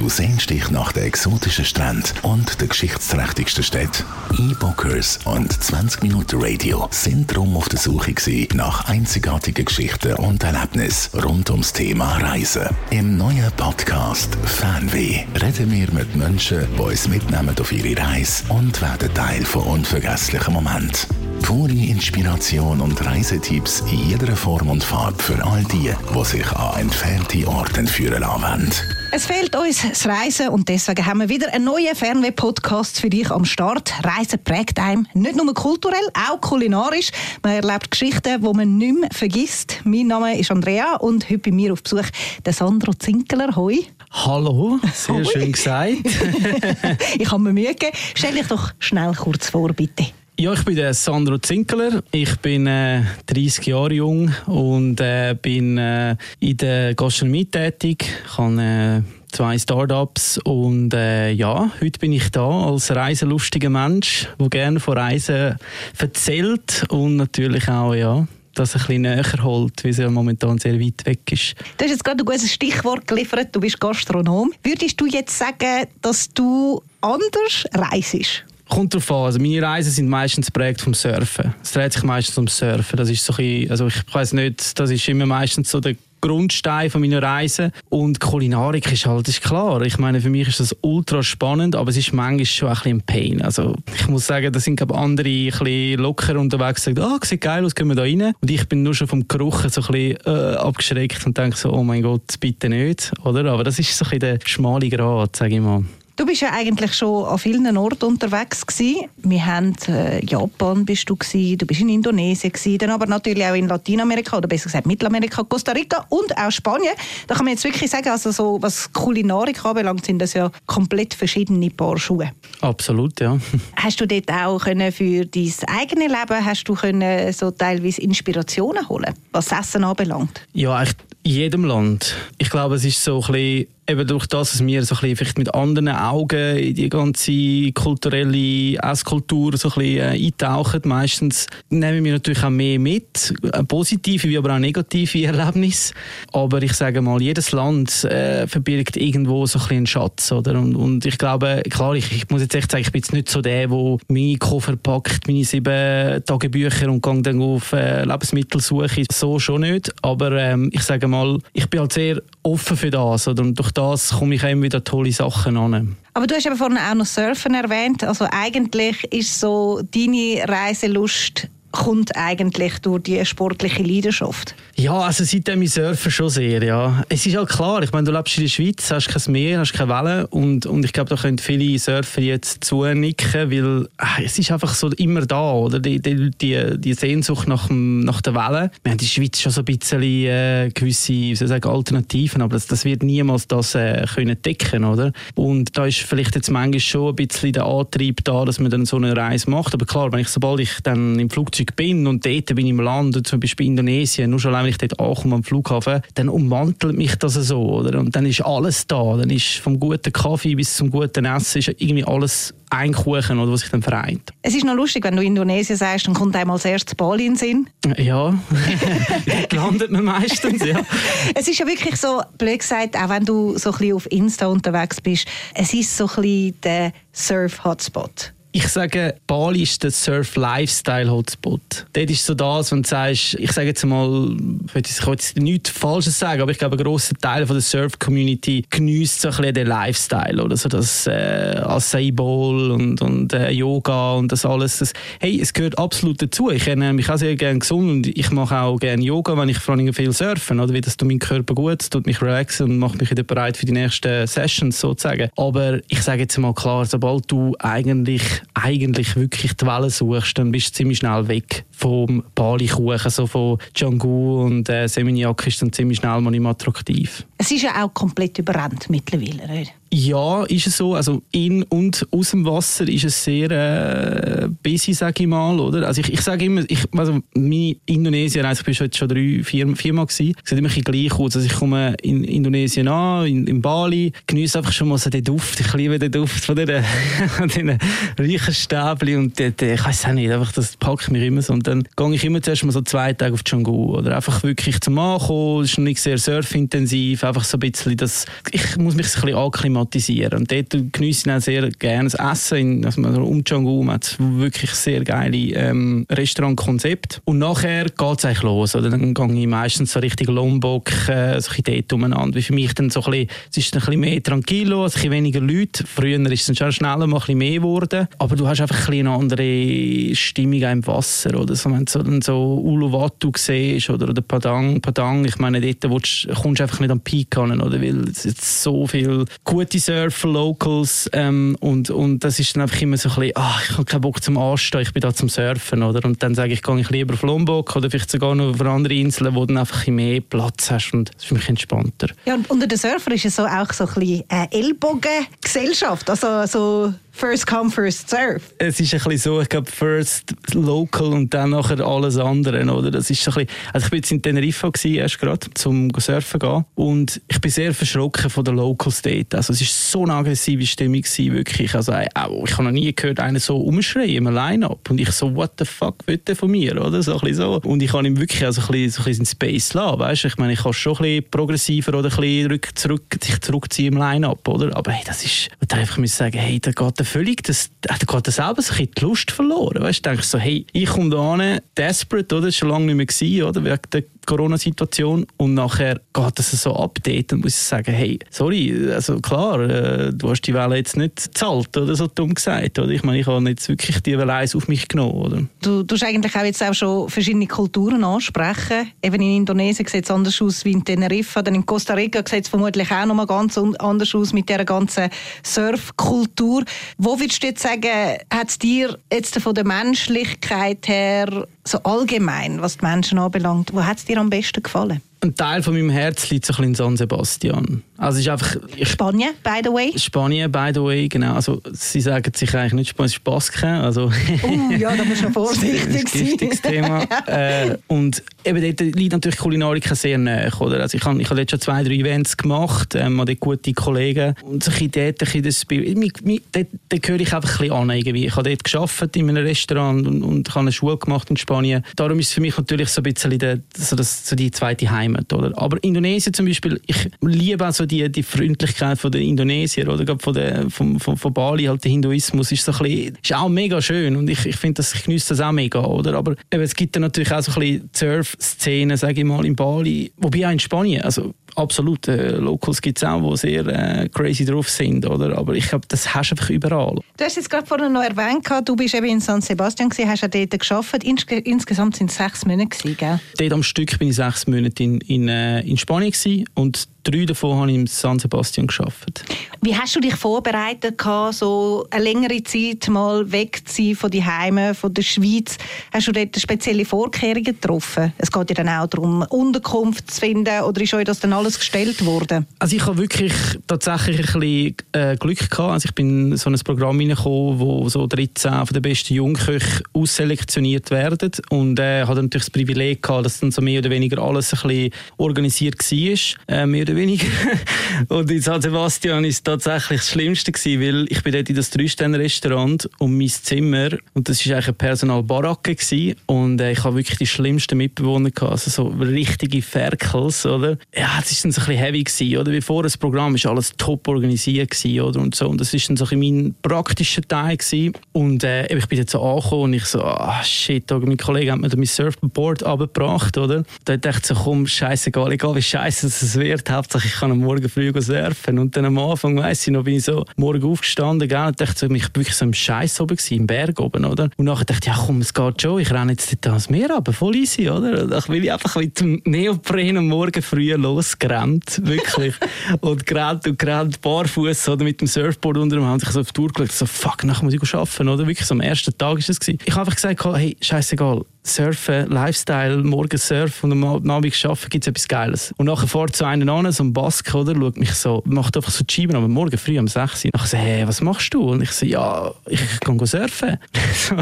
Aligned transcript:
Du 0.00 0.08
sehnst 0.08 0.48
dich 0.48 0.70
nach 0.70 0.92
den 0.92 1.02
exotischen 1.02 1.66
Stränden 1.66 2.18
und 2.22 2.58
den 2.58 2.70
geschichtsträchtigsten 2.70 3.62
Städten. 3.62 4.06
E-Bookers 4.38 5.18
und 5.26 5.52
20 5.52 6.02
Minuten 6.02 6.42
Radio 6.42 6.88
sind 6.90 7.26
drum 7.26 7.54
auf 7.54 7.68
der 7.68 7.78
Suche 7.78 8.14
nach 8.54 8.86
einzigartigen 8.88 9.66
Geschichten 9.66 10.14
und 10.14 10.42
Erlebnissen 10.42 11.20
rund 11.20 11.50
ums 11.50 11.74
Thema 11.74 12.16
Reisen. 12.16 12.66
Im 12.88 13.18
neuen 13.18 13.52
Podcast 13.58 14.38
Fanweh 14.42 15.26
reden 15.38 15.70
wir 15.70 15.92
mit 15.92 16.16
Menschen, 16.16 16.66
die 16.74 16.80
uns 16.80 17.06
mitnehmen 17.06 17.54
auf 17.60 17.70
ihre 17.70 18.00
Reise 18.00 18.44
und 18.48 18.80
werden 18.80 19.12
Teil 19.12 19.44
von 19.44 19.64
unvergesslichen 19.64 20.54
Momenten. 20.54 21.14
Pure 21.42 21.72
Inspiration 21.72 22.80
und 22.80 23.04
Reisetipps 23.04 23.80
in 23.80 24.08
jeder 24.08 24.34
Form 24.34 24.70
und 24.70 24.82
Farbe 24.82 25.22
für 25.22 25.44
all 25.44 25.62
die, 25.64 25.92
die 25.92 26.24
sich 26.24 26.50
an 26.52 26.80
entfernte 26.80 27.46
Orte 27.46 27.86
führen 27.86 28.22
lassen 28.22 28.72
es 29.12 29.26
fehlt 29.26 29.56
uns 29.56 29.82
das 29.82 30.06
Reisen 30.06 30.48
und 30.48 30.68
deswegen 30.68 31.04
haben 31.04 31.20
wir 31.20 31.28
wieder 31.28 31.52
einen 31.52 31.64
neuen 31.64 31.94
Fernweh-Podcast 31.94 33.00
für 33.00 33.10
dich 33.10 33.30
am 33.30 33.44
Start. 33.44 33.92
Reisen 34.04 34.42
prägt 34.42 34.78
einem 34.78 35.06
nicht 35.14 35.36
nur 35.36 35.52
kulturell, 35.52 36.06
auch 36.14 36.40
kulinarisch. 36.40 37.10
Man 37.42 37.54
erlebt 37.54 37.90
Geschichten, 37.90 38.40
die 38.40 38.52
man 38.52 38.78
nicht 38.78 39.00
mehr 39.00 39.08
vergisst. 39.12 39.80
Mein 39.84 40.06
Name 40.06 40.38
ist 40.38 40.50
Andrea 40.50 40.96
und 40.96 41.28
heute 41.28 41.38
bei 41.38 41.50
mir 41.50 41.72
auf 41.72 41.82
Besuch 41.82 42.06
der 42.44 42.52
Sandro 42.52 42.94
Zinkeler. 42.94 43.56
Hoi. 43.56 43.86
Hallo, 44.10 44.78
sehr 44.92 45.16
Hoi. 45.16 45.24
schön 45.24 45.52
gesagt. 45.52 45.92
ich 47.18 47.30
habe 47.30 47.42
mir 47.42 47.52
Mühe 47.52 47.74
gegeben. 47.74 47.96
Stell 48.14 48.34
dich 48.34 48.46
doch 48.46 48.72
schnell 48.78 49.12
kurz 49.14 49.50
vor, 49.50 49.72
bitte. 49.72 50.06
Ja, 50.40 50.54
ich 50.54 50.64
bin 50.64 50.74
der 50.74 50.94
Sandro 50.94 51.36
Zinkeler. 51.36 52.02
Ich 52.12 52.34
bin 52.38 52.66
äh, 52.66 53.02
30 53.26 53.66
Jahre 53.66 53.92
jung 53.92 54.32
und 54.46 54.98
äh, 54.98 55.36
bin 55.38 55.76
äh, 55.76 56.16
in 56.38 56.56
der 56.56 56.94
Gastronomie 56.94 57.44
tätig. 57.44 58.06
Ich 58.24 58.38
habe 58.38 58.62
äh, 58.62 59.02
zwei 59.30 59.58
Startups 59.58 60.38
und 60.38 60.94
äh, 60.94 61.30
ja, 61.32 61.70
heute 61.82 61.98
bin 61.98 62.12
ich 62.12 62.30
da 62.30 62.48
als 62.48 62.90
reiselustiger 62.90 63.68
Mensch, 63.68 64.28
der 64.40 64.48
gerne 64.48 64.80
von 64.80 64.96
Reisen 64.96 65.56
erzählt 65.98 66.86
und 66.88 67.16
natürlich 67.16 67.68
auch 67.68 67.92
ja 67.92 68.26
das 68.54 68.74
ein 68.74 68.78
bisschen 68.78 69.02
näher 69.02 69.42
holt, 69.42 69.84
weil 69.84 69.90
es 69.90 69.98
ja 69.98 70.08
momentan 70.08 70.56
sehr 70.56 70.80
weit 70.80 71.04
weg 71.04 71.20
ist. 71.30 71.54
Du 71.76 71.84
hast 71.84 71.90
jetzt 71.90 72.02
gerade 72.02 72.22
ein 72.22 72.24
gutes 72.24 72.50
Stichwort 72.50 73.06
geliefert, 73.06 73.48
du 73.52 73.60
bist 73.60 73.78
Gastronom. 73.78 74.52
Würdest 74.62 74.98
du 74.98 75.04
jetzt 75.04 75.38
sagen, 75.38 75.86
dass 76.00 76.30
du 76.30 76.80
anders 77.02 77.66
reisest? 77.74 78.46
Kommt 78.70 78.94
darauf 78.94 79.10
an. 79.10 79.24
Also 79.26 79.38
meine 79.40 79.60
Reisen 79.60 79.90
sind 79.90 80.08
meistens 80.08 80.50
prägt 80.50 80.80
vom 80.80 80.94
Surfen. 80.94 81.54
Es 81.62 81.72
dreht 81.72 81.92
sich 81.92 82.04
meistens 82.04 82.36
ums 82.38 82.56
Surfen. 82.56 82.96
Das 82.96 83.10
ist 83.10 83.24
so 83.24 83.32
ein 83.34 83.36
bisschen, 83.36 83.70
also 83.70 83.86
ich 83.88 84.14
weiß 84.14 84.32
nicht, 84.32 84.78
das 84.78 84.90
ist 84.90 85.08
immer 85.08 85.26
meistens 85.26 85.70
so 85.70 85.80
der 85.80 85.96
Grundstein 86.20 86.90
von 86.90 87.00
meiner 87.00 87.22
Reise. 87.22 87.72
Und 87.88 88.20
Kulinarik 88.20 88.92
ist 88.92 89.06
halt, 89.06 89.26
ist 89.28 89.42
klar. 89.42 89.82
Ich 89.82 89.98
meine, 89.98 90.20
für 90.20 90.30
mich 90.30 90.48
ist 90.48 90.60
das 90.60 90.76
ultra 90.82 91.22
spannend, 91.22 91.74
aber 91.74 91.90
es 91.90 91.96
ist 91.96 92.12
manchmal 92.12 92.46
schon 92.46 92.68
ein 92.68 92.74
bisschen 92.74 92.92
ein 92.92 93.02
Pain. 93.02 93.42
Also, 93.42 93.74
ich 93.94 94.08
muss 94.08 94.26
sagen, 94.26 94.52
da 94.52 94.60
sind 94.60 94.76
glaube 94.76 94.96
andere 94.96 95.28
ein 95.28 95.46
bisschen 95.46 95.98
locker 96.00 96.38
unterwegs 96.38 96.84
sagen, 96.84 97.00
ah, 97.00 97.18
sieht 97.22 97.40
geil 97.40 97.64
aus, 97.64 97.74
gehen 97.74 97.88
wir 97.88 97.94
da 97.94 98.02
rein. 98.02 98.34
Und 98.40 98.50
ich 98.50 98.68
bin 98.68 98.82
nur 98.82 98.94
schon 98.94 99.08
vom 99.08 99.26
Geruch 99.26 99.64
so 99.68 99.80
ein 99.80 99.86
bisschen 99.92 100.18
äh, 100.26 100.56
abgeschreckt 100.56 101.26
und 101.26 101.36
denke 101.36 101.56
so, 101.56 101.72
oh 101.72 101.82
mein 101.82 102.02
Gott, 102.02 102.38
bitte 102.38 102.68
nicht, 102.68 103.12
oder? 103.24 103.44
Aber 103.46 103.64
das 103.64 103.78
ist 103.78 103.96
so 103.96 104.04
ein 104.04 104.10
bisschen 104.10 104.20
der 104.20 104.38
schmale 104.44 104.88
Grat, 104.88 105.36
sage 105.36 105.54
ich 105.54 105.60
mal. 105.60 105.84
Du 106.20 106.26
bist 106.26 106.42
ja 106.42 106.52
eigentlich 106.52 106.92
schon 106.92 107.24
an 107.24 107.38
vielen 107.38 107.78
Orten 107.78 108.04
unterwegs 108.04 108.66
gewesen. 108.66 109.08
Wir 109.16 109.46
haben 109.46 109.74
äh, 109.88 110.22
Japan 110.22 110.84
bist 110.84 111.08
du 111.08 111.16
gewesen, 111.16 111.56
du 111.56 111.64
bist 111.64 111.80
in 111.80 111.88
Indonesien 111.88 112.52
gewesen, 112.52 112.76
dann 112.76 112.90
aber 112.90 113.06
natürlich 113.06 113.42
auch 113.46 113.54
in 113.54 113.68
Lateinamerika 113.68 114.36
oder 114.36 114.46
besser 114.46 114.64
gesagt 114.64 114.86
Mittelamerika, 114.86 115.42
Costa 115.44 115.72
Rica 115.72 116.04
und 116.10 116.36
auch 116.36 116.50
Spanien. 116.50 116.92
Da 117.26 117.34
kann 117.34 117.46
man 117.46 117.54
jetzt 117.54 117.64
wirklich 117.64 117.90
sagen, 117.90 118.10
also 118.10 118.32
so 118.32 118.58
was 118.60 118.92
Kulinarik 118.92 119.64
anbelangt, 119.64 120.04
sind 120.04 120.18
das 120.18 120.34
ja 120.34 120.50
komplett 120.66 121.14
verschiedene 121.14 121.70
Paar 121.70 121.96
Schuhe. 121.96 122.32
Absolut, 122.60 123.18
ja. 123.18 123.38
Hast 123.76 123.98
du 123.98 124.06
dort 124.06 124.30
auch 124.30 124.58
können 124.58 124.92
für 124.92 125.24
dein 125.24 125.54
eigenes 125.68 126.08
Leben 126.08 126.44
hast 126.44 126.64
du 126.64 126.74
können 126.74 127.32
so 127.32 127.50
teilweise 127.50 128.02
Inspirationen 128.02 128.86
holen, 128.90 129.14
was 129.32 129.46
das 129.46 129.60
Essen 129.60 129.84
anbelangt? 129.84 130.46
Ja, 130.52 130.82
echt 130.82 130.98
in 131.22 131.32
jedem 131.32 131.64
Land. 131.64 132.14
Ich 132.36 132.50
glaube, 132.50 132.74
es 132.74 132.84
ist 132.84 133.02
so 133.02 133.22
ein 133.22 133.32
bisschen 133.32 133.66
eben 133.90 134.06
durch 134.06 134.26
das, 134.26 134.52
dass 134.52 134.64
wir 134.64 134.84
so 134.84 134.94
ein 134.94 135.00
bisschen 135.00 135.16
vielleicht 135.16 135.38
mit 135.38 135.54
anderen 135.54 135.88
Augen 135.88 136.56
in 136.56 136.74
die 136.74 136.88
ganze 136.88 137.72
kulturelle 137.72 138.78
Esskultur 138.78 139.56
so 139.56 139.68
ein 139.68 139.74
bisschen 139.74 139.98
äh, 139.98 140.26
eintauchen, 140.26 140.82
meistens 140.84 141.46
nehmen 141.68 142.04
wir 142.04 142.12
natürlich 142.12 142.42
auch 142.42 142.50
mehr 142.50 142.78
mit, 142.78 143.34
äh, 143.52 143.64
positive 143.64 144.28
wie 144.28 144.38
aber 144.38 144.54
auch 144.54 144.58
negative 144.58 145.24
Erlebnisse. 145.26 145.94
Aber 146.32 146.62
ich 146.62 146.72
sage 146.72 147.00
mal, 147.00 147.20
jedes 147.20 147.52
Land 147.52 148.04
äh, 148.04 148.46
verbirgt 148.46 148.96
irgendwo 148.96 149.46
so 149.46 149.58
ein 149.58 149.62
bisschen 149.62 149.76
einen 149.76 149.86
Schatz, 149.86 150.32
oder? 150.32 150.58
Und, 150.58 150.74
und 150.76 151.04
ich 151.04 151.18
glaube, 151.18 151.62
klar, 151.68 151.94
ich, 151.94 152.12
ich, 152.12 152.30
muss 152.30 152.42
jetzt 152.42 152.54
echt 152.54 152.70
sagen, 152.70 152.82
ich 152.82 152.92
bin 152.92 153.00
jetzt 153.00 153.12
nicht 153.12 153.28
so 153.28 153.40
der, 153.40 153.66
der 153.66 153.96
meine 154.08 154.36
Koffer 154.36 154.76
packt, 154.76 155.26
meine 155.26 155.44
sieben 155.44 156.24
Tagebücher 156.24 156.90
und 156.90 157.02
gehe 157.02 157.22
dann 157.22 157.42
auf 157.42 157.72
äh, 157.72 158.04
Lebensmittelsuche. 158.04 159.04
So 159.10 159.38
schon 159.38 159.62
nicht. 159.62 159.92
Aber 160.02 160.32
ähm, 160.32 160.70
ich 160.72 160.82
sage 160.82 161.08
mal, 161.08 161.38
ich 161.52 161.68
bin 161.68 161.80
halt 161.80 161.92
sehr 161.92 162.22
offen 162.42 162.76
für 162.76 162.90
das, 162.90 163.28
oder? 163.28 163.42
Und 163.42 163.58
durch 163.58 163.72
das 163.72 163.79
komme 164.10 164.34
ich 164.34 164.42
immer 164.42 164.62
wieder 164.62 164.84
tolle 164.84 165.12
Sachen 165.12 165.56
an. 165.56 165.96
Aber 166.14 166.26
du 166.26 166.34
hast 166.34 166.46
eben 166.46 166.56
vorhin 166.56 166.78
auch 166.78 166.94
noch 166.94 167.06
Surfen 167.06 167.54
erwähnt. 167.54 168.04
Also 168.04 168.26
eigentlich 168.30 169.04
ist 169.12 169.38
so 169.38 169.80
deine 169.82 170.44
Reiselust 170.46 171.48
kommt 171.72 172.16
eigentlich 172.16 172.78
durch 172.80 173.02
die 173.04 173.24
sportliche 173.24 173.82
Leidenschaft? 173.82 174.54
Ja, 174.76 174.98
also 174.98 175.24
seitdem 175.24 175.62
ich 175.62 175.72
surfe 175.72 176.10
schon 176.10 176.30
sehr, 176.30 176.62
ja. 176.62 177.04
Es 177.08 177.26
ist 177.26 177.36
halt 177.36 177.48
klar, 177.48 177.82
ich 177.82 177.92
meine, 177.92 178.06
du 178.06 178.12
lebst 178.12 178.38
in 178.38 178.44
der 178.44 178.48
Schweiz, 178.48 178.90
hast 178.90 179.08
kein 179.08 179.32
Meer, 179.32 179.60
hast 179.60 179.72
keine 179.72 179.90
Wellen 179.90 180.24
und, 180.26 180.66
und 180.66 180.84
ich 180.84 180.92
glaube, 180.92 181.10
da 181.10 181.16
können 181.16 181.38
viele 181.38 181.78
Surfer 181.78 182.22
jetzt 182.22 182.64
zunicken, 182.64 183.50
weil 183.50 183.88
ach, 183.98 184.18
es 184.20 184.38
ist 184.38 184.50
einfach 184.50 184.74
so 184.74 184.88
immer 184.92 185.26
da, 185.26 185.52
oder? 185.52 185.80
Die, 185.80 186.00
die, 186.00 186.30
die, 186.30 186.78
die 186.78 186.94
Sehnsucht 186.94 187.46
nach, 187.46 187.68
nach 187.70 188.20
der 188.22 188.34
Welle. 188.34 188.70
Wir 188.82 188.92
haben 188.92 188.92
in 188.92 188.98
der 188.98 189.06
Schweiz 189.06 189.40
schon 189.40 189.52
so 189.52 189.60
ein 189.60 189.66
bisschen 189.66 190.02
äh, 190.02 190.70
gewisse, 190.72 191.12
ich 191.12 191.38
sagen, 191.38 191.68
Alternativen, 191.68 192.42
aber 192.42 192.54
das, 192.54 192.66
das 192.66 192.84
wird 192.84 193.02
niemals 193.02 193.46
das 193.46 193.74
äh, 193.74 194.06
können 194.14 194.40
decken, 194.42 194.84
oder? 194.84 195.12
Und 195.34 195.76
da 195.76 195.86
ist 195.86 195.98
vielleicht 195.98 196.34
jetzt 196.34 196.50
manchmal 196.50 196.80
schon 196.80 197.10
ein 197.10 197.16
bisschen 197.16 197.52
der 197.52 197.66
Antrieb 197.66 198.24
da, 198.24 198.44
dass 198.44 198.58
man 198.58 198.70
dann 198.70 198.86
so 198.86 198.96
eine 198.96 199.16
Reise 199.16 199.50
macht, 199.50 199.74
aber 199.74 199.84
klar, 199.84 200.10
wenn 200.12 200.20
ich, 200.20 200.28
sobald 200.28 200.60
ich 200.60 200.80
dann 200.82 201.18
im 201.18 201.28
Flugzeug 201.28 201.59
Flugzeug 201.60 201.76
bin 201.76 202.06
und 202.06 202.24
dort 202.24 202.46
bin 202.46 202.66
ich 202.66 202.70
im 202.70 202.80
Land, 202.80 203.26
zum 203.26 203.40
Beispiel 203.40 203.66
Indonesien, 203.66 204.30
nur 204.30 204.40
schon 204.40 204.52
wenn 204.52 204.66
ich 204.66 204.78
dort 204.78 204.98
ankomme 204.98 205.36
am 205.36 205.44
Flughafen, 205.44 206.00
dann 206.14 206.28
ummantelt 206.28 206.96
mich 206.96 207.16
das 207.16 207.34
so, 207.34 207.60
oder? 207.60 207.98
Und 207.98 208.16
dann 208.16 208.26
ist 208.26 208.40
alles 208.42 208.86
da. 208.86 209.16
Dann 209.16 209.30
ist 209.30 209.56
vom 209.56 209.78
guten 209.78 210.12
Kaffee 210.12 210.54
bis 210.54 210.76
zum 210.76 210.90
guten 210.90 211.24
Essen 211.24 211.58
ist 211.58 211.68
irgendwie 211.68 212.04
alles 212.04 212.54
ein 212.70 212.92
Kuchen, 212.92 213.38
oder, 213.40 213.50
was 213.50 213.60
sich 213.60 213.70
dann 213.70 213.82
vereint. 213.82 214.30
Es 214.42 214.54
ist 214.54 214.64
noch 214.64 214.74
lustig, 214.74 215.04
wenn 215.04 215.16
du 215.16 215.22
Indonesien 215.22 215.76
sagst, 215.76 216.06
dann 216.06 216.14
kommt 216.14 216.36
einmal 216.36 216.54
als 216.54 216.64
erstes 216.64 216.94
Bali 216.94 217.26
in 217.26 217.34
Sinn. 217.34 217.68
Ja, 217.96 218.32
dort 219.26 219.52
landet 219.52 219.90
man 219.90 220.04
meistens, 220.04 220.64
ja. 220.64 220.80
Es 221.34 221.48
ist 221.48 221.58
ja 221.58 221.66
wirklich 221.66 221.96
so, 221.96 222.22
blöd 222.38 222.60
gesagt, 222.60 222.96
auch 222.96 223.08
wenn 223.08 223.24
du 223.24 223.58
so 223.58 223.72
ein 223.72 223.78
bisschen 223.78 223.96
auf 223.96 224.12
Insta 224.12 224.46
unterwegs 224.46 225.00
bist, 225.00 225.26
es 225.54 225.74
ist 225.74 225.96
so 225.96 226.04
ein 226.04 226.22
bisschen 226.22 226.60
der 226.62 226.92
Surf-Hotspot. 227.12 228.32
Ich 228.52 228.66
sage, 228.66 229.14
Bali 229.28 229.62
ist 229.62 229.84
der 229.84 229.92
Surf-Lifestyle-Hotspot. 229.92 231.86
Dort 231.92 232.10
ist 232.10 232.26
so 232.26 232.34
das, 232.34 232.72
wenn 232.72 232.82
du 232.82 232.88
sagst, 232.88 233.34
ich 233.34 233.52
sage 233.52 233.68
jetzt 233.68 233.86
mal, 233.86 234.36
ich 234.66 234.74
will 234.74 234.82
jetzt 235.12 235.36
nichts 235.36 235.70
Falsches 235.70 236.18
sagen, 236.18 236.42
aber 236.42 236.50
ich 236.50 236.58
glaube, 236.58 236.76
ein 236.76 236.82
grosser 236.82 237.14
Teil 237.14 237.46
von 237.46 237.54
der 237.54 237.62
Surf-Community 237.62 238.64
genießt 238.68 239.20
so 239.20 239.28
ein 239.28 239.36
bisschen 239.36 239.54
den 239.54 239.66
Lifestyle, 239.68 240.42
oder 240.42 240.56
so 240.56 240.68
das 240.68 241.06
äh, 241.06 241.60
Acai 241.62 242.10
Bowl 242.10 242.72
und, 242.72 243.00
und 243.00 243.32
äh, 243.32 243.50
Yoga 243.50 244.14
und 244.14 244.32
das 244.32 244.44
alles. 244.44 244.78
Das, 244.78 244.94
hey, 245.20 245.40
es 245.40 245.52
gehört 245.52 245.78
absolut 245.78 246.20
dazu. 246.20 246.50
Ich 246.50 246.66
ernähre 246.66 246.92
mich 246.92 247.08
auch 247.08 247.18
sehr 247.18 247.36
gerne 247.36 247.60
gesund 247.60 247.88
und 247.88 248.06
ich 248.08 248.32
mache 248.32 248.58
auch 248.58 248.78
gerne 248.78 249.00
Yoga, 249.00 249.36
wenn 249.38 249.48
ich 249.48 249.58
vor 249.58 249.76
allem 249.76 249.94
viel 249.94 250.12
surfen, 250.12 250.58
oder 250.58 250.74
wie 250.74 250.80
das 250.80 250.96
tut 250.96 251.06
meinen 251.06 251.20
Körper 251.20 251.54
gut, 251.54 251.88
tut 251.88 252.04
mich 252.04 252.20
relaxen 252.20 252.68
und 252.68 252.78
macht 252.78 253.00
mich 253.00 253.12
wieder 253.12 253.22
bereit 253.22 253.56
für 253.56 253.66
die 253.66 253.72
nächsten 253.72 254.26
Sessions 254.26 254.80
sozusagen. 254.80 255.30
Aber 255.36 255.78
ich 255.86 256.02
sage 256.02 256.22
jetzt 256.22 256.36
mal 256.36 256.52
klar, 256.52 256.84
sobald 256.84 257.30
du 257.30 257.54
eigentlich 257.60 258.39
eigentlich 258.54 259.16
wirklich 259.16 259.54
die 259.54 259.66
Welle 259.66 259.90
suchst, 259.90 260.38
dann 260.38 260.52
bist 260.52 260.68
du 260.68 260.72
ziemlich 260.72 260.98
schnell 260.98 261.28
weg 261.28 261.64
vom 261.70 262.22
Bali-Kuchen, 262.34 263.10
so 263.10 263.26
von 263.26 263.58
Django 263.74 264.44
und 264.44 264.68
äh, 264.68 264.86
Seminiak 264.86 265.46
ist 265.46 265.62
dann 265.62 265.72
ziemlich 265.72 265.98
schnell 265.98 266.20
mal 266.20 266.30
nicht 266.30 266.40
mehr 266.40 266.50
attraktiv. 266.50 267.26
Es 267.38 267.50
ist 267.50 267.62
ja 267.62 267.84
auch 267.84 267.94
komplett 267.94 268.38
überrannt 268.38 268.88
mittlerweile, 268.90 269.44
oder? 269.44 269.70
Ja, 269.92 270.44
ist 270.44 270.68
es 270.68 270.76
so. 270.76 270.94
Also 270.94 271.22
in 271.32 271.64
und 271.64 272.06
aus 272.12 272.30
dem 272.30 272.46
Wasser 272.46 272.86
ist 272.88 273.04
es 273.04 273.24
sehr 273.24 273.50
äh, 273.50 274.48
busy, 274.62 274.94
sage 274.94 275.24
ich 275.24 275.26
mal. 275.26 275.58
Oder? 275.58 275.84
Also 275.84 276.00
ich, 276.00 276.12
ich 276.12 276.20
sage 276.20 276.44
immer, 276.44 276.62
ich, 276.68 276.78
also 276.96 277.18
meine 277.34 277.74
Indonesien, 277.86 278.46
also 278.46 278.60
ich 278.60 278.66
bin 278.66 278.74
jetzt 278.74 278.96
schon 278.96 279.08
drei, 279.08 279.40
vier, 279.42 279.66
vier 279.74 279.92
Mal 279.92 280.06
gewesen, 280.06 280.34
sieht 280.44 280.58
immer 280.58 280.70
ein 280.70 280.82
gleich 280.82 281.12
aus. 281.12 281.34
Also 281.34 281.40
ich 281.40 281.52
komme 281.52 281.96
in 282.02 282.22
Indonesien 282.22 282.86
an, 282.86 283.26
in, 283.26 283.48
in 283.48 283.60
Bali, 283.60 284.12
genieße 284.28 284.58
einfach 284.58 284.70
schon 284.70 284.86
mal 284.86 284.98
so 284.98 285.10
den 285.10 285.24
Duft. 285.24 285.58
Ich 285.58 285.74
liebe 285.74 285.98
den 285.98 286.12
Duft 286.12 286.44
von 286.44 286.54
diesen, 286.54 286.84
diesen 287.48 287.78
reichen 288.16 288.54
Stäbchen 288.54 289.18
und 289.18 289.38
die, 289.40 289.50
die, 289.50 289.72
ich 289.72 289.84
weiß 289.84 290.04
auch 290.04 290.12
nicht, 290.12 290.30
einfach 290.30 290.52
das 290.52 290.76
packt 290.76 291.10
mich 291.10 291.24
immer 291.24 291.42
so. 291.42 291.52
Und 291.52 291.66
dann 291.66 291.82
gehe 291.96 292.14
ich 292.14 292.24
immer 292.24 292.40
zuerst 292.40 292.62
mal 292.62 292.70
so 292.70 292.82
zwei 292.82 293.12
Tage 293.12 293.34
auf 293.34 293.42
Django 293.42 293.98
oder 293.98 294.14
einfach 294.14 294.44
wirklich 294.44 294.80
zum 294.80 294.96
Ankommen. 295.00 295.64
Ist 295.64 295.78
nicht 295.78 296.00
sehr 296.00 296.16
surfintensiv, 296.18 297.24
einfach 297.24 297.42
so 297.42 297.56
ein 297.56 297.60
bisschen 297.60 297.96
das, 297.96 298.26
ich 298.52 298.76
muss 298.76 298.94
mich 298.94 299.06
ein 299.06 299.22
bisschen 299.22 299.34
anklimatisieren 299.34 299.79
thematisieren. 299.80 300.40
Und 300.40 300.52
dort 300.52 300.92
genieße 300.92 301.28
ich 301.28 301.36
auch 301.36 301.40
sehr 301.40 301.70
gerne 301.70 302.08
das 302.08 302.14
Essen. 302.14 302.58
In, 302.58 302.84
also 302.84 303.02
um 303.02 303.44
Canggu 303.44 303.86
hat 303.86 304.16
wirklich 304.18 304.70
sehr 304.72 305.04
geile 305.04 305.36
ähm, 305.36 306.06
Restaurantkonzepte. 306.10 307.20
Und 307.24 307.38
nachher 307.38 307.86
geht 307.86 308.24
es 308.24 308.42
los. 308.42 308.74
Oder? 308.76 308.90
Dann 308.90 309.14
gehe 309.14 309.40
ich 309.40 309.46
meistens 309.46 309.92
so 309.92 310.00
Richtung 310.00 310.34
Lombok, 310.34 310.90
äh, 311.08 311.40
so 311.40 311.50
ein 311.52 311.62
dort 311.64 311.92
umeinander. 311.92 312.36
Wie 312.36 312.42
für 312.42 312.54
mich 312.54 312.74
dann 312.74 312.90
so 312.90 313.02
ein 313.04 313.10
bisschen, 313.10 313.28
es 313.50 313.56
ist 313.56 313.74
ein 313.74 313.80
bisschen 313.80 314.00
mehr 314.00 314.22
tranquilo, 314.22 314.84
ein 314.84 314.90
bisschen 314.90 315.10
weniger 315.10 315.40
Leute. 315.40 315.84
Früher 315.86 316.20
ist 316.30 316.48
es 316.48 316.58
schon 316.58 316.72
schneller 316.72 317.04
ein 317.04 317.10
bisschen 317.10 317.38
mehr 317.38 317.58
geworden. 317.58 318.08
Aber 318.18 318.36
du 318.36 318.46
hast 318.46 318.60
einfach 318.60 318.88
ein 318.88 319.00
eine 319.00 319.10
andere 319.10 320.14
Stimmung 320.14 320.62
im 320.62 320.86
Wasser. 320.86 321.38
Oder? 321.38 321.54
So, 321.54 321.70
wenn 321.70 321.84
du 321.84 321.92
so, 321.92 322.02
dann 322.02 322.20
so 322.20 322.60
Uluwatu 322.62 323.32
siehst 323.36 323.90
oder, 323.90 324.08
oder 324.08 324.20
Padang, 324.20 324.80
Padang, 324.80 325.24
ich 325.24 325.38
meine, 325.38 325.60
dort 325.60 325.90
willst, 325.90 326.28
kommst 326.42 326.60
du 326.60 326.64
einfach 326.64 326.80
nicht 326.80 326.90
am 326.90 327.00
Peak 327.00 327.36
an, 327.36 327.60
oder? 327.60 327.80
weil 327.80 328.08
es 328.08 328.62
so 328.62 328.86
viele 328.86 329.24
gute 329.70 329.78
Surfer, 329.78 330.26
Locals 330.26 331.08
ähm, 331.12 331.56
und, 331.60 331.90
und 331.90 332.24
das 332.24 332.40
ist 332.40 332.56
dann 332.56 332.62
einfach 332.62 332.80
immer 332.82 332.96
so 332.96 333.08
ein 333.08 333.14
bisschen, 333.14 333.32
ach, 333.36 333.62
ich 333.62 333.70
habe 333.74 333.84
keinen 333.84 334.00
Bock 334.00 334.20
zum 334.20 334.36
Anstehen, 334.36 334.80
ich 334.80 334.92
bin 334.92 335.00
da 335.00 335.14
zum 335.14 335.28
Surfen. 335.28 335.84
Oder? 335.84 336.04
Und 336.04 336.20
dann 336.24 336.34
sage 336.34 336.52
ich, 336.52 336.62
gehe 336.62 336.80
ich 336.80 336.90
lieber 336.90 337.14
auf 337.14 337.22
Lombok 337.22 337.76
oder 337.76 337.88
vielleicht 337.88 338.10
sogar 338.10 338.34
noch 338.34 338.50
auf 338.50 338.60
andere 338.62 338.94
Inseln, 338.94 339.32
wo 339.36 339.40
du 339.40 339.54
dann 339.54 339.58
einfach 339.58 339.86
ein 339.86 339.94
mehr 339.94 340.20
Platz 340.22 340.72
hast 340.72 340.92
und 340.92 341.10
das 341.10 341.22
ist 341.22 341.28
für 341.28 341.34
mich 341.34 341.48
entspannter. 341.48 342.08
Ja, 342.24 342.34
und 342.34 342.50
unter 342.50 342.66
den 342.66 342.78
Surfern 342.78 343.12
ist 343.12 343.26
es 343.26 343.36
so 343.36 343.46
auch 343.46 343.72
so 343.72 343.86
ein 343.86 343.94
bisschen 343.94 344.24
äh, 344.28 344.48
Ellbogengesellschaft, 344.50 346.10
also 346.10 346.46
so 346.46 346.92
First 347.20 347.46
come, 347.46 347.70
first 347.70 348.08
serve. 348.08 348.40
Es 348.56 348.80
ist 348.80 348.94
ein 348.94 349.00
bisschen 349.00 349.18
so, 349.18 349.42
ich 349.42 349.48
glaube, 349.50 349.70
first 349.70 350.34
local 350.54 351.08
und 351.08 351.34
dann 351.34 351.50
nachher 351.50 351.78
alles 351.80 352.16
andere, 352.16 352.64
oder? 352.64 352.90
Das 352.90 353.10
ist 353.10 353.28
ein 353.28 353.34
bisschen, 353.34 353.50
also 353.74 353.84
ich 353.84 353.90
bin 353.90 353.98
jetzt 353.98 354.10
in 354.10 354.22
Teneriffa 354.22 354.70
gewesen, 354.70 354.94
erst 354.94 355.18
gerade, 355.18 355.46
zum 355.52 355.90
surfen 355.98 356.40
gehen 356.40 356.64
und 356.76 357.20
ich 357.28 357.38
bin 357.38 357.50
sehr 357.50 357.74
verschrocken 357.74 358.30
von 358.30 358.42
der 358.42 358.54
Local 358.54 358.90
State. 358.90 359.36
Also 359.36 359.52
es 359.52 359.60
ist 359.60 359.90
so 359.90 360.04
eine 360.04 360.14
aggressive 360.14 360.64
Stimmung 360.64 361.02
gewesen, 361.02 361.34
wirklich. 361.34 361.74
Also 361.74 361.92
auch, 361.92 362.46
ich 362.46 362.54
habe 362.54 362.64
noch 362.64 362.70
nie 362.70 362.90
gehört, 362.94 363.20
einen 363.20 363.38
so 363.38 363.58
umschreien 363.58 364.26
im 364.26 364.34
Line-Up 364.34 364.88
und 364.88 364.98
ich 364.98 365.10
so, 365.10 365.36
what 365.36 365.52
the 365.58 365.66
fuck 365.66 365.96
will 366.06 366.16
der 366.16 366.34
von 366.34 366.50
mir, 366.50 366.82
oder? 366.82 367.02
So 367.02 367.12
ein 367.12 367.20
bisschen 367.20 367.36
so. 367.36 367.60
Und 367.64 367.82
ich 367.82 367.92
habe 367.92 368.06
ihm 368.06 368.18
wirklich 368.18 368.46
also 368.46 368.62
ein 368.62 368.68
bisschen, 368.68 368.90
so 368.92 369.02
ein 369.02 369.04
bisschen 369.04 369.26
Space 369.26 369.74
lassen, 369.74 369.98
weißt? 369.98 370.24
Ich 370.24 370.38
meine, 370.38 370.54
ich 370.54 370.62
kann 370.62 370.72
schon 370.72 370.96
ein 370.96 371.02
bisschen 371.02 371.30
progressiver 371.30 371.98
oder 371.98 372.08
ein 372.08 372.16
bisschen 372.16 372.60
zurück, 372.76 373.04
sich 373.22 373.38
zurückziehen 373.42 373.92
im 373.92 374.00
Line-Up? 374.00 374.48
Aber 374.48 374.90
hey, 374.90 375.04
das 375.04 375.22
ist, 375.22 375.50
ich 375.60 375.74
einfach 375.74 376.06
sagen, 376.06 376.38
hey, 376.38 376.58
da 376.58 376.70
geht 376.70 376.98
der 376.98 377.09
völlig, 377.10 377.42
das, 377.42 377.70
da 377.80 377.96
geht 377.96 378.26
er 378.26 378.32
selber 378.32 378.62
so 378.62 378.74
die 378.74 378.88
Lust 379.00 379.30
verloren. 379.30 379.82
Weißt 379.82 380.04
denkst 380.04 380.26
so, 380.26 380.38
hey, 380.38 380.64
ich 380.72 380.88
komme 380.88 381.10
da 381.10 381.36
hin, 381.36 381.60
desperate, 381.76 382.34
oder? 382.34 382.52
Schon 382.52 382.68
lange 382.68 382.86
nicht 382.86 382.96
mehr, 382.96 383.06
gewesen, 383.06 383.42
oder? 383.42 383.64
Wegen 383.64 383.80
der 383.92 384.04
Corona-Situation 384.26 385.26
und 385.36 385.54
nachher 385.54 386.00
geht 386.12 386.38
es 386.38 386.50
so 386.50 386.70
dort 386.72 387.32
und 387.32 387.42
muss 387.42 387.54
ich 387.54 387.62
sagen, 387.62 387.92
hey, 387.92 388.18
sorry, 388.30 388.90
also 388.92 389.20
klar, 389.20 389.60
äh, 389.60 390.12
du 390.12 390.30
hast 390.30 390.42
die 390.42 390.54
Welle 390.54 390.76
jetzt 390.76 390.96
nicht 390.96 391.32
gezahlt 391.32 391.76
oder 391.76 391.94
so 391.94 392.06
dumm 392.06 392.34
gesagt, 392.34 392.78
oder? 392.78 392.90
Ich 392.90 393.02
meine, 393.02 393.20
ich 393.20 393.26
habe 393.26 393.48
jetzt 393.48 393.68
wirklich 393.68 394.00
die 394.02 394.18
Welle 394.18 394.44
auf 394.54 394.68
mich 394.68 394.88
genommen, 394.88 395.12
oder? 395.12 395.42
Du 395.62 395.82
tust 395.82 396.04
eigentlich 396.04 396.34
auch 396.34 396.44
jetzt 396.44 396.62
auch 396.62 396.74
schon 396.74 397.08
verschiedene 397.08 397.46
Kulturen 397.46 398.04
ansprechen. 398.04 398.90
Eben 399.02 399.22
in 399.22 399.36
Indonesien 399.38 399.86
sieht 399.86 400.04
es 400.04 400.10
anders 400.10 400.40
aus 400.40 400.64
wie 400.64 400.72
in 400.72 400.84
Teneriffa, 400.84 401.42
dann 401.42 401.54
in 401.54 401.66
Costa 401.66 401.94
Rica 401.94 402.22
sieht 402.28 402.44
es 402.44 402.48
vermutlich 402.48 402.90
auch 402.90 403.06
noch 403.06 403.14
mal 403.14 403.26
ganz 403.26 403.58
anders 403.58 404.14
aus 404.14 404.32
mit 404.32 404.48
der 404.48 404.64
ganzen 404.64 405.10
Surfkultur. 405.42 406.64
Wo 406.98 407.18
würdest 407.18 407.42
du 407.42 407.48
jetzt 407.48 407.62
sagen, 407.62 408.18
hat 408.32 408.48
es 408.48 408.58
dir 408.58 408.98
jetzt 409.12 409.38
von 409.40 409.54
der 409.54 409.66
Menschlichkeit 409.66 410.88
her 410.88 411.46
so 411.64 411.78
allgemein, 411.82 412.60
was 412.60 412.78
die 412.78 412.84
Menschen 412.84 413.18
anbelangt, 413.18 413.72
wo 413.72 413.84
hat 413.84 413.98
es 413.98 414.04
dir 414.10 414.18
am 414.18 414.30
besten 414.30 414.62
gefallen? 414.62 415.02
Ein 415.22 415.34
Teil 415.34 415.62
von 415.62 415.74
meinem 415.74 415.90
Herz 415.90 416.30
liegt 416.30 416.46
so 416.46 416.54
ein 416.54 416.56
bisschen 416.56 416.70
in 416.70 416.74
San 416.74 416.96
Sebastian. 416.96 417.82
Also 417.98 418.18
ist 418.20 418.28
einfach, 418.30 418.56
ich, 418.74 418.88
Spanien, 418.88 419.32
by 419.42 419.60
the 419.62 419.68
way? 419.68 419.92
Spanien, 419.98 420.50
by 420.50 420.70
the 420.72 420.80
way, 420.80 421.06
genau. 421.06 421.34
Also, 421.34 421.60
sie 421.72 422.00
sagen 422.00 422.32
sich 422.34 422.54
eigentlich 422.56 422.72
nicht 422.72 422.88
Spanien, 422.90 423.08
es 423.08 423.12
ist 423.12 423.24
Basken. 423.24 423.68
Also, 423.68 424.06
uh, 424.06 424.72
ja, 424.72 424.96
da 424.96 425.04
muss 425.04 425.20
man 425.20 425.32
vorsichtig 425.34 426.08
sein. 426.08 426.24
Giftiges 426.24 426.62
Thema. 426.62 427.02
äh, 427.26 427.76
und 427.88 428.22
eben 428.46 428.62
dort 428.62 428.96
liegt 428.96 429.12
natürlich 429.12 429.36
Kulinarika 429.36 429.94
sehr 429.94 430.16
nahe. 430.16 430.50
Oder? 430.58 430.80
Also 430.80 430.96
ich 430.96 431.04
habe 431.04 431.20
ich 431.20 431.28
hab 431.28 431.36
jetzt 431.36 431.50
schon 431.50 431.60
zwei, 431.60 431.82
drei 431.82 431.96
Events 431.96 432.38
gemacht, 432.38 432.94
ähm, 432.94 433.18
dort 433.18 433.38
gute 433.40 433.74
Kollegen. 433.74 434.34
Und 434.44 434.64
so 434.64 434.70
ein 434.70 434.90
dort, 434.90 435.22
ein 435.22 435.42
das 435.42 435.60
Spiel, 435.60 435.94
dort, 435.94 436.66
dort 436.88 437.02
gehöre 437.02 437.20
ich 437.20 437.34
einfach 437.34 437.60
ein 437.60 437.68
bisschen 437.68 437.72
an. 437.76 437.90
Irgendwie. 437.90 438.24
Ich 438.24 438.36
habe 438.36 438.48
dort 438.48 438.64
gearbeitet 438.64 439.16
in 439.16 439.28
einem 439.28 439.44
Restaurant 439.44 440.06
und, 440.06 440.22
und 440.22 440.48
habe 440.48 440.60
eine 440.60 440.72
Schule 440.72 440.96
gemacht 440.96 441.28
in 441.28 441.36
Spanien. 441.36 441.84
Darum 441.96 442.18
ist 442.18 442.28
es 442.28 442.32
für 442.32 442.40
mich 442.40 442.56
natürlich 442.56 442.88
so 442.88 443.02
ein 443.02 443.12
bisschen 443.12 443.38
der, 443.38 443.58
so, 443.76 443.94
das, 443.94 444.26
so 444.26 444.34
die 444.34 444.50
zweite 444.50 444.90
Heimat. 444.90 445.09
Oder? 445.16 445.52
Aber 445.56 445.82
Indonesien 445.82 446.32
zum 446.34 446.46
Beispiel, 446.46 446.80
ich 446.86 447.08
liebe 447.20 447.66
auch 447.66 447.72
so 447.72 447.86
die, 447.86 448.10
die 448.10 448.22
Freundlichkeit 448.22 448.98
von 448.98 449.12
der 449.12 449.20
Indonesier 449.20 449.88
oder 449.88 450.16
von, 450.18 450.34
der, 450.34 450.70
von, 450.70 450.98
von, 450.98 451.16
von 451.16 451.32
Bali, 451.32 451.64
halt 451.64 451.84
der 451.84 451.90
Hinduismus 451.90 452.52
ist 452.52 452.64
so 452.64 452.72
ein 452.72 452.78
bisschen, 452.78 453.18
ist 453.22 453.34
auch 453.34 453.48
mega 453.48 453.80
schön 453.80 454.16
und 454.16 454.28
ich, 454.28 454.46
ich 454.46 454.56
finde, 454.56 454.82
ich 454.82 455.04
genieße 455.04 455.30
das 455.30 455.40
auch 455.40 455.52
mega, 455.52 455.80
oder? 455.80 456.14
Aber 456.14 456.34
eben, 456.52 456.62
es 456.62 456.74
gibt 456.74 456.96
dann 456.96 457.02
natürlich 457.02 457.32
auch 457.32 457.42
so 457.42 457.52
ein 457.52 457.60
bisschen 457.60 457.90
Surf-Szenen, 457.94 458.96
sage 458.96 459.20
ich 459.20 459.24
mal, 459.24 459.44
in 459.44 459.56
Bali, 459.56 460.12
wobei 460.16 460.46
auch 460.46 460.52
in 460.52 460.58
Spanien, 460.58 461.02
also 461.02 461.34
absolut, 461.56 462.08
äh, 462.08 462.36
Locals 462.36 462.80
gibt 462.80 462.98
es 462.98 463.04
auch, 463.04 463.30
die 463.30 463.36
sehr 463.36 463.66
äh, 463.66 464.08
crazy 464.08 464.44
drauf 464.44 464.68
sind, 464.68 465.06
oder? 465.06 465.36
Aber 465.36 465.54
ich 465.54 465.68
glaube, 465.68 465.86
das 465.88 466.14
hast 466.14 466.30
du 466.30 466.34
einfach 466.34 466.50
überall. 466.50 466.96
Du 467.16 467.24
hast 467.24 467.36
jetzt 467.36 467.50
gerade 467.50 467.66
vorhin 467.66 467.92
noch 467.92 468.02
erwähnt, 468.02 468.48
du 468.64 468.76
bist 468.76 468.94
eben 468.94 469.06
in 469.06 469.20
San 469.20 469.40
Sebastian 469.40 469.88
gewesen, 469.88 470.08
hast 470.08 470.22
ja 470.22 470.28
dort 470.28 470.58
gearbeitet. 470.58 471.04
Insge 471.04 471.36
insgesamt 471.38 471.96
sind 471.96 472.10
es 472.10 472.16
sechs 472.16 472.44
Monate 472.46 472.68
gewesen, 472.68 472.96
gell? 472.96 473.20
Dort 473.38 473.52
am 473.52 473.62
Stück 473.62 473.98
bin 473.98 474.08
ich 474.08 474.16
sechs 474.16 474.46
Monate 474.46 474.82
in, 474.82 475.00
in, 475.02 475.28
äh, 475.28 475.60
in 475.60 475.76
Spanien 475.76 476.12
gewesen 476.12 476.44
und 476.54 476.88
drei 477.02 477.24
davon 477.24 477.58
habe 477.58 477.70
ich 477.70 477.76
in 477.76 477.86
San 477.86 478.18
Sebastian 478.18 478.66
geschafft. 478.66 479.24
Wie 479.62 479.76
hast 479.76 479.94
du 479.94 480.00
dich 480.00 480.14
vorbereitet, 480.14 481.00
so 481.32 481.86
eine 481.90 482.04
längere 482.04 482.42
Zeit 482.42 482.88
mal 482.88 483.30
weg 483.30 483.62
zu 483.66 483.82
sein 483.82 483.94
von 483.94 484.10
die 484.10 484.24
Heime, 484.24 484.74
von 484.74 484.92
der 484.94 485.02
Schweiz? 485.02 485.58
Hast 485.92 486.08
du 486.08 486.12
dort 486.12 486.38
spezielle 486.38 486.84
Vorkehrungen 486.84 487.44
getroffen? 487.44 488.12
Es 488.18 488.30
geht 488.32 488.50
ja 488.50 488.54
dann 488.54 488.68
auch 488.68 488.86
darum, 488.86 489.22
Unterkunft 489.22 490.10
zu 490.10 490.20
finden, 490.20 490.62
oder 490.62 490.80
ist 490.80 490.94
euch 490.94 491.04
das 491.04 491.20
dann 491.20 491.32
alles 491.32 491.58
gestellt 491.58 492.04
worden? 492.04 492.46
Also 492.58 492.76
ich 492.76 492.86
habe 492.86 492.98
wirklich 492.98 493.32
tatsächlich 493.66 494.34
ein 494.34 494.40
bisschen 494.40 494.74
äh, 494.92 495.16
Glück 495.16 495.50
gehabt. 495.50 495.72
Also 495.72 495.86
ich 495.86 495.94
bin 495.94 496.32
in 496.32 496.36
so 496.36 496.50
ein 496.50 496.58
Programm 496.64 496.98
hineingekommen, 496.98 497.60
wo 497.60 497.88
so 497.88 498.06
13 498.06 498.52
von 498.52 498.66
den 498.72 498.82
besten 498.82 499.14
Jungköchen 499.14 499.82
ausselektioniert 499.92 500.90
werden 500.90 501.30
und 501.50 501.78
äh, 501.78 502.04
hatte 502.04 502.22
natürlich 502.22 502.46
das 502.46 502.50
Privileg 502.50 503.02
gehabt, 503.02 503.26
dass 503.26 503.40
dann 503.40 503.50
so 503.50 503.62
mehr 503.62 503.80
oder 503.80 503.90
weniger 503.90 504.22
alles 504.22 504.52
ein 504.52 504.68
bisschen 504.68 504.92
organisiert 505.16 505.78
war, 505.80 506.56
äh, 506.56 506.66
oder 506.90 507.00
weniger. 507.00 507.26
und 508.08 508.30
in 508.30 508.40
San 508.40 508.60
Sebastian 508.60 509.24
ist 509.24 509.44
tatsächlich 509.44 510.00
das 510.00 510.10
Schlimmste 510.10 510.52
gewesen, 510.52 510.80
weil 510.80 511.06
ich 511.08 511.22
bin 511.22 511.32
dort 511.32 511.48
in 511.48 511.56
das 511.56 511.70
Drei-Sterne-Restaurant 511.70 512.88
und 512.98 513.16
mein 513.16 513.28
Zimmer 513.28 513.90
und 514.14 514.28
das 514.28 514.44
ist 514.44 514.52
eigentlich 514.52 514.66
eine 514.66 514.74
Personalbaracke 514.74 515.74
gewesen 515.74 516.16
und 516.26 516.60
äh, 516.60 516.72
ich 516.72 516.84
habe 516.84 516.96
wirklich 516.96 517.18
die 517.18 517.26
schlimmsten 517.26 517.78
Mitbewohner 517.78 518.30
gehabt, 518.30 518.52
also 518.52 518.70
so 518.70 518.88
richtige 518.88 519.62
Ferkels, 519.62 520.46
oder? 520.46 520.78
Ja, 520.94 521.18
es 521.20 521.30
ist 521.30 521.44
dann 521.44 521.52
so 521.52 521.60
ein 521.60 521.66
bisschen 521.66 521.84
heavy 521.84 522.04
gewesen, 522.04 522.36
oder? 522.38 522.52
Wie 522.52 522.60
vor 522.60 522.82
das 522.82 522.96
Programm 522.96 523.34
ist 523.34 523.46
alles 523.46 523.72
top 523.76 524.08
organisiert 524.08 524.70
gewesen, 524.70 525.00
oder? 525.00 525.20
Und 525.20 525.34
so 525.34 525.48
und 525.48 525.60
das 525.60 525.72
ist 525.72 525.88
dann 525.88 525.96
so 525.96 526.06
ein 526.10 526.18
mein 526.18 526.54
praktischer 526.62 527.22
Teil 527.22 527.56
gewesen. 527.56 527.92
und 528.12 528.44
äh, 528.44 528.66
ich 528.74 528.86
bin 528.86 528.98
jetzt 528.98 529.12
so 529.12 529.22
angekommen 529.22 529.62
und 529.62 529.74
ich 529.74 529.84
so, 529.84 530.02
ah 530.02 530.42
shit, 530.42 530.90
mein 530.90 531.16
Kollege 531.16 531.52
hat 531.52 531.60
mir 531.60 531.70
mein 531.74 531.86
Surfboard 531.86 532.62
abgebracht, 532.62 533.38
oder? 533.38 533.62
Da 533.84 533.96
dachte 533.96 534.20
ich 534.22 534.26
so, 534.26 534.34
komm, 534.34 534.66
scheißegal, 534.66 535.32
egal 535.32 535.54
wie 535.54 535.62
scheiße 535.62 536.06
es 536.06 536.36
wird, 536.36 536.68
Hauptsache 536.80 537.08
ich 537.08 537.14
kann 537.14 537.30
am 537.30 537.40
Morgen 537.40 537.68
früh 537.68 537.92
surfen 537.94 538.58
und 538.58 538.74
dann 538.74 538.86
am 538.86 538.96
Anfang 538.96 539.36
weiss 539.36 539.66
ich 539.66 539.72
noch, 539.72 539.84
bin 539.84 539.96
ich 539.96 540.04
so 540.04 540.24
morgen 540.36 540.64
aufgestanden 540.64 541.28
gell, 541.28 541.46
und 541.46 541.60
dachte 541.60 541.84
ich 541.94 542.10
bin 542.12 542.22
wirklich 542.22 542.34
so 542.34 542.46
im 542.46 542.54
Scheiß 542.54 543.02
oben 543.02 543.16
gewesen, 543.16 543.34
im 543.34 543.46
Berg 543.46 543.78
oben, 543.78 544.06
oder? 544.06 544.30
Und 544.38 544.46
nachher 544.46 544.64
dachte 544.64 544.80
ich, 544.84 544.86
ja 544.86 544.98
komm, 544.98 545.20
es 545.20 545.34
geht 545.34 545.60
schon, 545.60 545.78
ich 545.78 545.90
renne 545.90 546.12
jetzt 546.12 546.46
ans 546.46 546.70
Meer 546.70 546.90
runter, 546.90 547.12
voll 547.12 547.36
easy, 547.36 547.68
oder? 547.68 548.08
Will 548.28 548.44
ich 548.44 548.50
einfach 548.50 548.76
mit 548.76 548.98
dem 548.98 549.20
Neopren 549.26 549.98
am 549.98 550.08
Morgen 550.08 550.40
früh 550.40 550.72
losgerannt, 550.72 551.82
wirklich. 551.84 552.34
und 552.80 553.04
gerannt 553.04 553.46
und 553.46 553.58
gerannt, 553.58 554.00
barfuß 554.00 554.70
oder 554.70 554.82
mit 554.82 555.02
dem 555.02 555.06
Surfboard 555.06 555.58
unter 555.58 555.76
dem 555.76 555.84
Hand, 555.84 556.02
ich 556.02 556.08
so 556.08 556.20
auf 556.20 556.28
die 556.28 556.32
Tour 556.32 556.48
geschaut, 556.48 556.72
so 556.72 556.86
fuck, 556.86 557.24
nachher 557.24 557.44
muss 557.44 557.52
ich 557.52 557.74
arbeiten, 557.74 558.08
oder? 558.08 558.26
Wirklich 558.26 558.46
so 558.46 558.54
am 558.54 558.62
ersten 558.62 558.96
Tag 558.96 559.18
ist 559.18 559.28
es. 559.28 559.36
Ich 559.46 559.58
habe 559.70 559.80
einfach 559.80 559.96
gesagt, 559.96 560.24
hey, 560.24 560.56
scheißegal, 560.62 561.26
Surfen, 561.42 562.08
Lifestyle, 562.10 562.76
morgen 562.84 563.16
surfen 563.16 563.72
und 563.72 563.82
am 563.82 563.84
Abend 563.84 564.10
arbeiten, 564.10 564.68
gibt 564.68 564.84
es 564.84 564.88
etwas 564.88 565.08
Geiles. 565.08 565.54
Und 565.56 565.66
nachher 565.66 565.88
fährt 565.88 566.14
so 566.14 566.26
einer 566.26 566.52
an, 566.52 566.70
so 566.70 566.84
ein 566.84 566.92
Bask, 566.92 567.34
oder, 567.34 567.54
schaut 567.54 567.78
mich 567.78 567.94
so, 567.94 568.22
macht 568.26 568.56
einfach 568.56 568.70
so 568.70 568.84
die 568.84 569.08
aber 569.08 569.26
morgen 569.26 569.56
früh 569.56 569.78
um 569.78 569.88
6 569.88 570.26
Uhr. 570.26 570.30
Nachher 570.34 570.46
so, 570.46 570.56
hey, 570.58 570.86
was 570.86 571.00
machst 571.00 571.32
du? 571.32 571.50
Und 571.50 571.62
ich 571.62 571.72
so, 571.72 571.86
ja, 571.86 572.32
ich 572.46 572.80
kann 572.80 573.04
surfen. 573.04 573.56
so, 573.94 574.16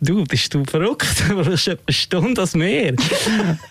du, 0.00 0.24
bist 0.24 0.54
du 0.54 0.64
verrückt? 0.64 1.06
Du 1.32 1.42
brauchst 1.42 1.68
etwa 1.68 1.82
eine 1.86 1.94
Stunde 1.94 2.40
als 2.40 2.54
Meer. 2.54 2.94